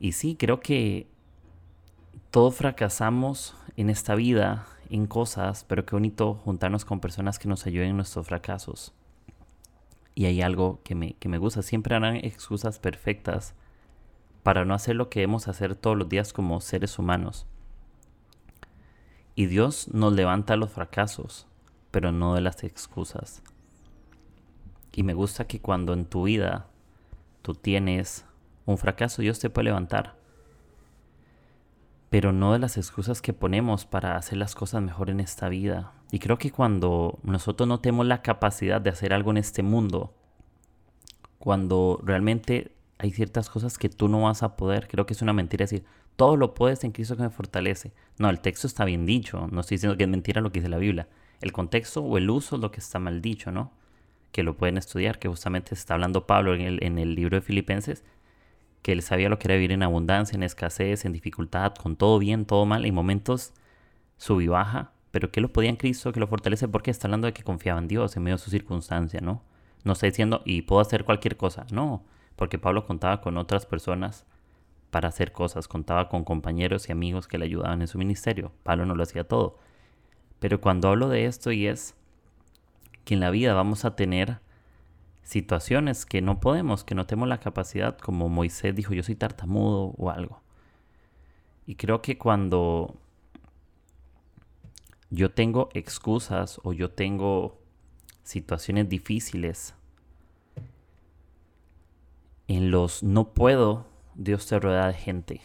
y 0.00 0.12
sí, 0.12 0.34
creo 0.34 0.60
que 0.60 1.06
todos 2.30 2.56
fracasamos 2.56 3.54
en 3.76 3.90
esta 3.90 4.14
vida 4.14 4.66
en 4.88 5.06
cosas, 5.06 5.64
pero 5.64 5.86
qué 5.86 5.94
bonito 5.94 6.34
juntarnos 6.34 6.84
con 6.84 7.00
personas 7.00 7.38
que 7.38 7.48
nos 7.48 7.66
ayuden 7.66 7.90
en 7.90 7.96
nuestros 7.96 8.26
fracasos. 8.26 8.94
Y 10.14 10.26
hay 10.26 10.42
algo 10.42 10.80
que 10.82 10.94
me, 10.94 11.14
que 11.14 11.28
me 11.28 11.38
gusta. 11.38 11.62
Siempre 11.62 11.94
harán 11.94 12.16
excusas 12.16 12.78
perfectas 12.78 13.54
para 14.42 14.64
no 14.64 14.74
hacer 14.74 14.96
lo 14.96 15.08
que 15.08 15.20
debemos 15.20 15.48
hacer 15.48 15.74
todos 15.74 15.96
los 15.96 16.08
días 16.08 16.32
como 16.32 16.60
seres 16.60 16.98
humanos. 16.98 17.46
Y 19.34 19.46
Dios 19.46 19.88
nos 19.92 20.12
levanta 20.12 20.56
los 20.56 20.70
fracasos, 20.70 21.46
pero 21.90 22.12
no 22.12 22.34
de 22.34 22.42
las 22.42 22.64
excusas. 22.64 23.42
Y 24.92 25.02
me 25.02 25.14
gusta 25.14 25.46
que 25.46 25.60
cuando 25.60 25.94
en 25.94 26.04
tu 26.04 26.24
vida 26.24 26.66
tú 27.40 27.54
tienes 27.54 28.26
un 28.66 28.78
fracaso, 28.78 29.22
Dios 29.22 29.38
te 29.38 29.50
puede 29.50 29.66
levantar. 29.66 30.16
Pero 32.10 32.32
no 32.32 32.52
de 32.52 32.58
las 32.58 32.76
excusas 32.76 33.22
que 33.22 33.32
ponemos 33.32 33.86
para 33.86 34.16
hacer 34.16 34.36
las 34.36 34.54
cosas 34.54 34.82
mejor 34.82 35.08
en 35.08 35.20
esta 35.20 35.48
vida. 35.48 35.92
Y 36.10 36.18
creo 36.18 36.36
que 36.36 36.50
cuando 36.50 37.18
nosotros 37.22 37.66
no 37.66 37.80
tenemos 37.80 38.06
la 38.06 38.20
capacidad 38.20 38.82
de 38.82 38.90
hacer 38.90 39.14
algo 39.14 39.30
en 39.30 39.38
este 39.38 39.62
mundo, 39.62 40.14
cuando 41.38 41.98
realmente 42.04 42.76
hay 42.98 43.12
ciertas 43.12 43.48
cosas 43.48 43.78
que 43.78 43.88
tú 43.88 44.08
no 44.08 44.22
vas 44.22 44.42
a 44.42 44.56
poder, 44.56 44.88
creo 44.88 45.06
que 45.06 45.14
es 45.14 45.22
una 45.22 45.32
mentira 45.32 45.64
decir, 45.64 45.84
todo 46.16 46.36
lo 46.36 46.54
puedes 46.54 46.84
en 46.84 46.92
Cristo 46.92 47.16
que 47.16 47.22
me 47.22 47.30
fortalece. 47.30 47.92
No, 48.18 48.28
el 48.30 48.40
texto 48.40 48.66
está 48.66 48.84
bien 48.84 49.06
dicho, 49.06 49.48
no 49.50 49.60
estoy 49.60 49.76
diciendo 49.76 49.96
que 49.96 50.04
es 50.04 50.10
mentira 50.10 50.40
lo 50.40 50.52
que 50.52 50.60
dice 50.60 50.68
la 50.68 50.78
Biblia. 50.78 51.08
El 51.40 51.52
contexto 51.52 52.02
o 52.02 52.18
el 52.18 52.30
uso 52.30 52.56
es 52.56 52.62
lo 52.62 52.70
que 52.70 52.80
está 52.80 52.98
mal 52.98 53.20
dicho, 53.20 53.50
¿no? 53.50 53.72
Que 54.30 54.42
lo 54.42 54.56
pueden 54.56 54.78
estudiar, 54.78 55.18
que 55.18 55.28
justamente 55.28 55.74
está 55.74 55.94
hablando 55.94 56.26
Pablo 56.26 56.54
en 56.54 56.98
el, 56.98 57.14
libro 57.14 57.36
de 57.36 57.42
Filipenses, 57.42 58.04
que 58.82 58.92
él 58.92 59.02
sabía 59.02 59.28
lo 59.28 59.38
que 59.38 59.48
era 59.48 59.54
vivir 59.54 59.72
en 59.72 59.82
abundancia, 59.82 60.36
en 60.36 60.42
escasez, 60.42 61.04
en 61.04 61.12
dificultad, 61.12 61.74
con 61.74 61.96
todo 61.96 62.18
bien, 62.18 62.46
todo 62.46 62.66
mal, 62.66 62.84
en 62.84 62.94
momentos 62.94 63.52
sub 64.16 64.40
y 64.40 64.48
baja, 64.48 64.92
pero 65.10 65.30
que 65.32 65.40
lo 65.40 65.52
podía 65.52 65.70
en 65.70 65.76
Cristo, 65.76 66.12
que 66.12 66.20
lo 66.20 66.26
fortalece, 66.28 66.68
porque 66.68 66.90
está 66.90 67.08
hablando 67.08 67.26
de 67.26 67.32
que 67.32 67.42
confiaba 67.42 67.80
en 67.80 67.88
Dios 67.88 68.16
en 68.16 68.22
medio 68.22 68.36
de 68.36 68.42
su 68.42 68.50
circunstancia, 68.50 69.20
¿no? 69.20 69.42
No 69.84 69.94
está 69.94 70.06
diciendo, 70.06 70.42
y 70.44 70.62
puedo 70.62 70.80
hacer 70.80 71.04
cualquier 71.04 71.36
cosa, 71.36 71.66
no, 71.72 72.04
porque 72.36 72.58
Pablo 72.58 72.86
contaba 72.86 73.20
con 73.20 73.36
otras 73.36 73.66
personas 73.66 74.26
para 74.92 75.08
hacer 75.08 75.32
cosas, 75.32 75.68
contaba 75.68 76.10
con 76.10 76.22
compañeros 76.22 76.86
y 76.86 76.92
amigos 76.92 77.26
que 77.26 77.38
le 77.38 77.46
ayudaban 77.46 77.80
en 77.80 77.88
su 77.88 77.96
ministerio. 77.96 78.52
Pablo 78.62 78.84
no 78.84 78.94
lo 78.94 79.02
hacía 79.02 79.24
todo. 79.24 79.56
Pero 80.38 80.60
cuando 80.60 80.88
hablo 80.88 81.08
de 81.08 81.24
esto 81.24 81.50
y 81.50 81.66
es 81.66 81.94
que 83.06 83.14
en 83.14 83.20
la 83.20 83.30
vida 83.30 83.54
vamos 83.54 83.86
a 83.86 83.96
tener 83.96 84.40
situaciones 85.22 86.04
que 86.04 86.20
no 86.20 86.40
podemos, 86.40 86.84
que 86.84 86.94
no 86.94 87.06
tenemos 87.06 87.26
la 87.30 87.40
capacidad, 87.40 87.96
como 87.96 88.28
Moisés 88.28 88.76
dijo, 88.76 88.92
yo 88.92 89.02
soy 89.02 89.14
tartamudo 89.14 89.94
o 89.96 90.10
algo. 90.10 90.42
Y 91.66 91.76
creo 91.76 92.02
que 92.02 92.18
cuando 92.18 92.94
yo 95.08 95.30
tengo 95.30 95.70
excusas 95.72 96.60
o 96.64 96.74
yo 96.74 96.90
tengo 96.90 97.58
situaciones 98.24 98.90
difíciles, 98.90 99.74
en 102.46 102.70
los 102.70 103.02
no 103.02 103.32
puedo, 103.32 103.86
Dios 104.14 104.46
te 104.46 104.58
rodea 104.58 104.88
de 104.88 104.94
gente. 104.94 105.40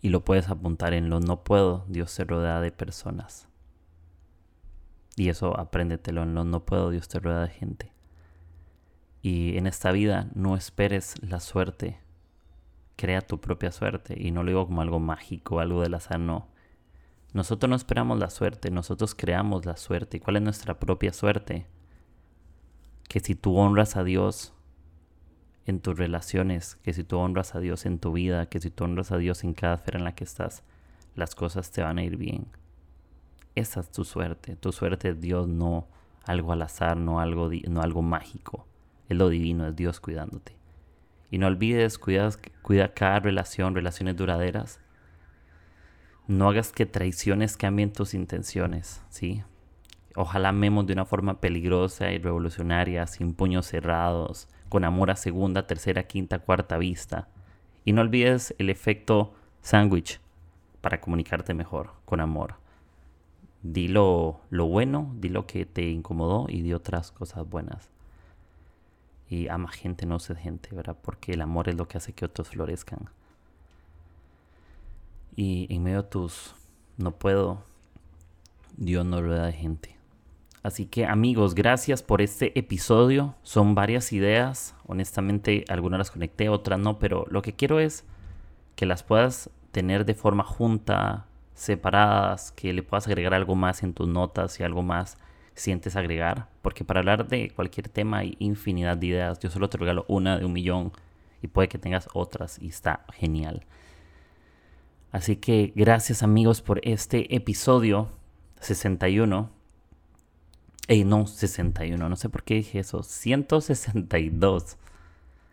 Y 0.00 0.10
lo 0.10 0.24
puedes 0.24 0.48
apuntar 0.48 0.92
en 0.92 1.10
los 1.10 1.24
no 1.24 1.42
puedo, 1.42 1.84
Dios 1.88 2.14
te 2.14 2.24
rodea 2.24 2.60
de 2.60 2.70
personas. 2.70 3.48
Y 5.16 5.28
eso 5.28 5.58
apréndetelo 5.58 6.22
en 6.22 6.34
los 6.34 6.46
no 6.46 6.64
puedo, 6.64 6.90
Dios 6.90 7.08
te 7.08 7.18
rodea 7.18 7.40
de 7.40 7.48
gente. 7.48 7.92
Y 9.22 9.56
en 9.58 9.66
esta 9.66 9.90
vida 9.90 10.28
no 10.34 10.56
esperes 10.56 11.14
la 11.22 11.40
suerte. 11.40 11.98
Crea 12.96 13.20
tu 13.20 13.40
propia 13.40 13.72
suerte. 13.72 14.14
Y 14.16 14.30
no 14.30 14.44
lo 14.44 14.50
digo 14.50 14.66
como 14.66 14.80
algo 14.80 15.00
mágico, 15.00 15.58
algo 15.58 15.82
del 15.82 15.94
azar, 15.94 16.20
no. 16.20 16.46
Nosotros 17.32 17.68
no 17.68 17.76
esperamos 17.76 18.18
la 18.18 18.30
suerte, 18.30 18.70
nosotros 18.70 19.14
creamos 19.14 19.66
la 19.66 19.76
suerte. 19.76 20.16
¿Y 20.16 20.20
cuál 20.20 20.36
es 20.36 20.42
nuestra 20.42 20.78
propia 20.78 21.12
suerte? 21.12 21.66
Que 23.08 23.20
si 23.20 23.34
tú 23.34 23.56
honras 23.56 23.96
a 23.96 24.04
Dios, 24.04 24.54
en 25.68 25.80
tus 25.80 25.98
relaciones, 25.98 26.76
que 26.82 26.94
si 26.94 27.04
tú 27.04 27.18
honras 27.18 27.54
a 27.54 27.60
Dios 27.60 27.84
en 27.84 27.98
tu 27.98 28.12
vida, 28.12 28.46
que 28.46 28.58
si 28.58 28.70
tú 28.70 28.84
honras 28.84 29.12
a 29.12 29.18
Dios 29.18 29.44
en 29.44 29.52
cada 29.52 29.74
esfera 29.74 29.98
en 29.98 30.04
la 30.04 30.14
que 30.14 30.24
estás, 30.24 30.62
las 31.14 31.34
cosas 31.34 31.70
te 31.70 31.82
van 31.82 31.98
a 31.98 32.04
ir 32.04 32.16
bien. 32.16 32.46
Esa 33.54 33.80
es 33.80 33.90
tu 33.90 34.04
suerte. 34.04 34.56
Tu 34.56 34.72
suerte 34.72 35.10
es 35.10 35.20
Dios, 35.20 35.46
no 35.46 35.86
algo 36.24 36.52
al 36.52 36.62
azar, 36.62 36.96
no 36.96 37.20
algo, 37.20 37.50
no 37.68 37.82
algo 37.82 38.02
mágico. 38.02 38.66
Es 39.08 39.16
lo 39.16 39.28
divino, 39.28 39.66
es 39.66 39.76
Dios 39.76 40.00
cuidándote. 40.00 40.56
Y 41.30 41.38
no 41.38 41.46
olvides, 41.46 41.98
cuida, 41.98 42.30
cuida 42.62 42.94
cada 42.94 43.20
relación, 43.20 43.74
relaciones 43.74 44.16
duraderas. 44.16 44.80
No 46.26 46.48
hagas 46.48 46.72
que 46.72 46.86
traiciones 46.86 47.56
cambien 47.56 47.92
tus 47.92 48.14
intenciones, 48.14 49.02
¿sí? 49.10 49.42
Ojalá 50.14 50.48
amemos 50.48 50.86
de 50.86 50.94
una 50.94 51.04
forma 51.04 51.40
peligrosa 51.40 52.10
y 52.12 52.18
revolucionaria, 52.18 53.06
sin 53.06 53.34
puños 53.34 53.66
cerrados, 53.66 54.48
con 54.68 54.84
amor 54.84 55.10
a 55.10 55.16
segunda, 55.16 55.66
tercera, 55.66 56.04
quinta, 56.04 56.38
cuarta 56.38 56.78
vista. 56.78 57.28
Y 57.84 57.92
no 57.92 58.02
olvides 58.02 58.54
el 58.58 58.70
efecto 58.70 59.34
sándwich 59.62 60.20
para 60.80 61.00
comunicarte 61.00 61.54
mejor, 61.54 61.92
con 62.04 62.20
amor. 62.20 62.56
Di 63.62 63.88
lo, 63.88 64.40
bueno, 64.50 65.12
di 65.16 65.28
lo 65.28 65.46
que 65.46 65.66
te 65.66 65.88
incomodó 65.88 66.46
y 66.48 66.62
di 66.62 66.72
otras 66.72 67.10
cosas 67.12 67.48
buenas. 67.48 67.90
Y 69.28 69.48
ama 69.48 69.68
gente, 69.68 70.06
no 70.06 70.18
sé 70.20 70.34
gente, 70.36 70.74
¿verdad? 70.74 70.96
Porque 71.02 71.32
el 71.32 71.42
amor 71.42 71.68
es 71.68 71.76
lo 71.76 71.88
que 71.88 71.98
hace 71.98 72.12
que 72.12 72.24
otros 72.24 72.48
florezcan. 72.48 73.10
Y 75.36 75.66
en 75.74 75.82
medio 75.82 76.02
de 76.02 76.08
tus 76.08 76.54
no 76.96 77.12
puedo, 77.12 77.62
Dios 78.76 79.04
no 79.04 79.20
rueda 79.20 79.46
de 79.46 79.52
gente. 79.52 79.97
Así 80.62 80.86
que 80.86 81.06
amigos, 81.06 81.54
gracias 81.54 82.02
por 82.02 82.20
este 82.20 82.58
episodio. 82.58 83.34
Son 83.42 83.74
varias 83.74 84.12
ideas. 84.12 84.74
Honestamente, 84.86 85.64
algunas 85.68 85.98
las 85.98 86.10
conecté, 86.10 86.48
otras 86.48 86.78
no, 86.78 86.98
pero 86.98 87.26
lo 87.30 87.42
que 87.42 87.54
quiero 87.54 87.78
es 87.78 88.04
que 88.74 88.86
las 88.86 89.02
puedas 89.02 89.50
tener 89.70 90.04
de 90.04 90.14
forma 90.14 90.42
junta, 90.42 91.26
separadas, 91.54 92.52
que 92.52 92.72
le 92.72 92.82
puedas 92.82 93.06
agregar 93.06 93.34
algo 93.34 93.54
más 93.54 93.82
en 93.82 93.94
tus 93.94 94.08
notas 94.08 94.58
y 94.58 94.64
algo 94.64 94.82
más 94.82 95.16
sientes 95.54 95.96
agregar. 95.96 96.48
Porque 96.62 96.84
para 96.84 97.00
hablar 97.00 97.28
de 97.28 97.50
cualquier 97.50 97.88
tema 97.88 98.18
hay 98.18 98.36
infinidad 98.38 98.96
de 98.96 99.06
ideas. 99.06 99.38
Yo 99.38 99.50
solo 99.50 99.68
te 99.68 99.78
regalo 99.78 100.04
una 100.08 100.38
de 100.38 100.44
un 100.44 100.52
millón 100.52 100.92
y 101.40 101.48
puede 101.48 101.68
que 101.68 101.78
tengas 101.78 102.08
otras 102.14 102.60
y 102.60 102.68
está 102.68 103.04
genial. 103.12 103.64
Así 105.12 105.36
que 105.36 105.72
gracias 105.74 106.22
amigos 106.22 106.60
por 106.62 106.80
este 106.82 107.34
episodio 107.34 108.08
61 108.60 109.57
Ey, 110.90 111.04
no, 111.04 111.26
61, 111.26 112.08
no 112.08 112.16
sé 112.16 112.30
por 112.30 112.42
qué 112.44 112.54
dije 112.54 112.78
eso. 112.78 113.02
162. 113.02 114.78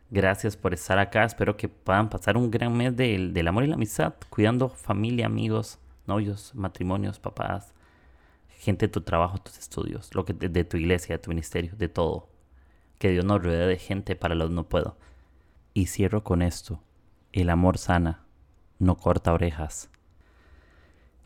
Gracias 0.10 0.56
por 0.56 0.74
estar 0.74 0.98
acá. 0.98 1.26
Espero 1.26 1.58
que 1.58 1.68
puedan 1.68 2.10
pasar 2.10 2.38
un 2.38 2.50
gran 2.50 2.76
mes 2.76 2.96
del, 2.96 3.48
amor 3.48 3.66
y 3.66 3.68
la 3.68 3.76
amistad, 3.76 4.14
cuidando 4.30 4.70
familia, 4.70 5.26
amigos, 5.26 5.78
novios, 6.08 6.56
matrimonios, 6.56 7.20
papás, 7.20 7.74
gente 8.48 8.88
de 8.88 8.94
tu 8.94 9.02
trabajo, 9.02 9.38
tus 9.40 9.58
estudios, 9.58 10.16
lo 10.16 10.24
que 10.24 10.32
de, 10.34 10.48
de 10.48 10.64
tu 10.64 10.78
iglesia, 10.78 11.18
de 11.18 11.20
tu 11.22 11.32
ministerio, 11.32 11.74
de 11.76 11.90
todo. 11.90 12.30
Que 12.98 13.10
Dios 13.10 13.26
nos 13.26 13.44
rodee 13.44 13.68
de 13.68 13.78
gente 13.78 14.16
para 14.16 14.36
los 14.36 14.52
no 14.52 14.70
puedo. 14.70 14.98
Y 15.74 15.88
cierro 15.88 16.24
con 16.24 16.42
esto. 16.44 16.82
El 17.34 17.50
amor 17.50 17.78
sana, 17.78 18.24
no 18.80 18.96
corta 18.98 19.34
orejas. 19.34 19.90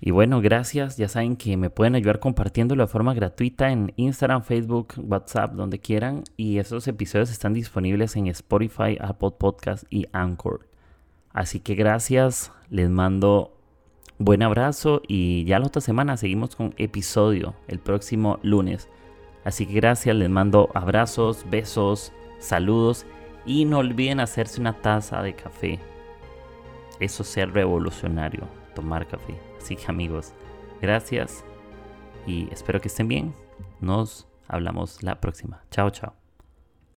Y 0.01 0.11
bueno, 0.11 0.41
gracias. 0.41 0.97
Ya 0.97 1.09
saben 1.09 1.35
que 1.35 1.57
me 1.57 1.69
pueden 1.69 1.95
ayudar 1.95 2.19
compartiéndolo 2.19 2.83
de 2.83 2.91
forma 2.91 3.13
gratuita 3.13 3.71
en 3.71 3.93
Instagram, 3.97 4.43
Facebook, 4.43 4.93
WhatsApp, 4.97 5.53
donde 5.53 5.79
quieran. 5.79 6.23
Y 6.37 6.59
esos 6.59 6.87
episodios 6.87 7.31
están 7.31 7.53
disponibles 7.53 8.15
en 8.15 8.27
Spotify, 8.27 8.97
Apple 8.99 9.31
Podcast 9.37 9.83
y 9.89 10.07
Anchor. 10.13 10.67
Así 11.33 11.59
que 11.59 11.75
gracias. 11.75 12.51
Les 12.69 12.89
mando 12.89 13.57
buen 14.19 14.43
abrazo 14.43 15.01
y 15.07 15.43
ya 15.45 15.59
la 15.59 15.67
otra 15.67 15.81
semana 15.81 16.17
seguimos 16.17 16.55
con 16.55 16.73
episodio 16.77 17.55
el 17.67 17.79
próximo 17.79 18.39
lunes. 18.41 18.87
Así 19.43 19.65
que 19.65 19.73
gracias. 19.73 20.15
Les 20.15 20.29
mando 20.29 20.69
abrazos, 20.75 21.45
besos, 21.49 22.13
saludos 22.39 23.05
y 23.45 23.65
no 23.65 23.79
olviden 23.79 24.21
hacerse 24.21 24.61
una 24.61 24.73
taza 24.73 25.21
de 25.21 25.33
café. 25.33 25.79
Eso 27.01 27.23
sea 27.23 27.45
revolucionario, 27.45 28.47
tomar 28.75 29.07
café. 29.07 29.48
Así 29.59 29.75
que 29.75 29.85
amigos, 29.87 30.33
gracias 30.81 31.43
y 32.25 32.51
espero 32.51 32.81
que 32.81 32.87
estén 32.87 33.07
bien. 33.07 33.33
Nos 33.79 34.27
hablamos 34.47 35.03
la 35.03 35.19
próxima. 35.19 35.63
Chao, 35.69 35.89
chao. 35.89 36.18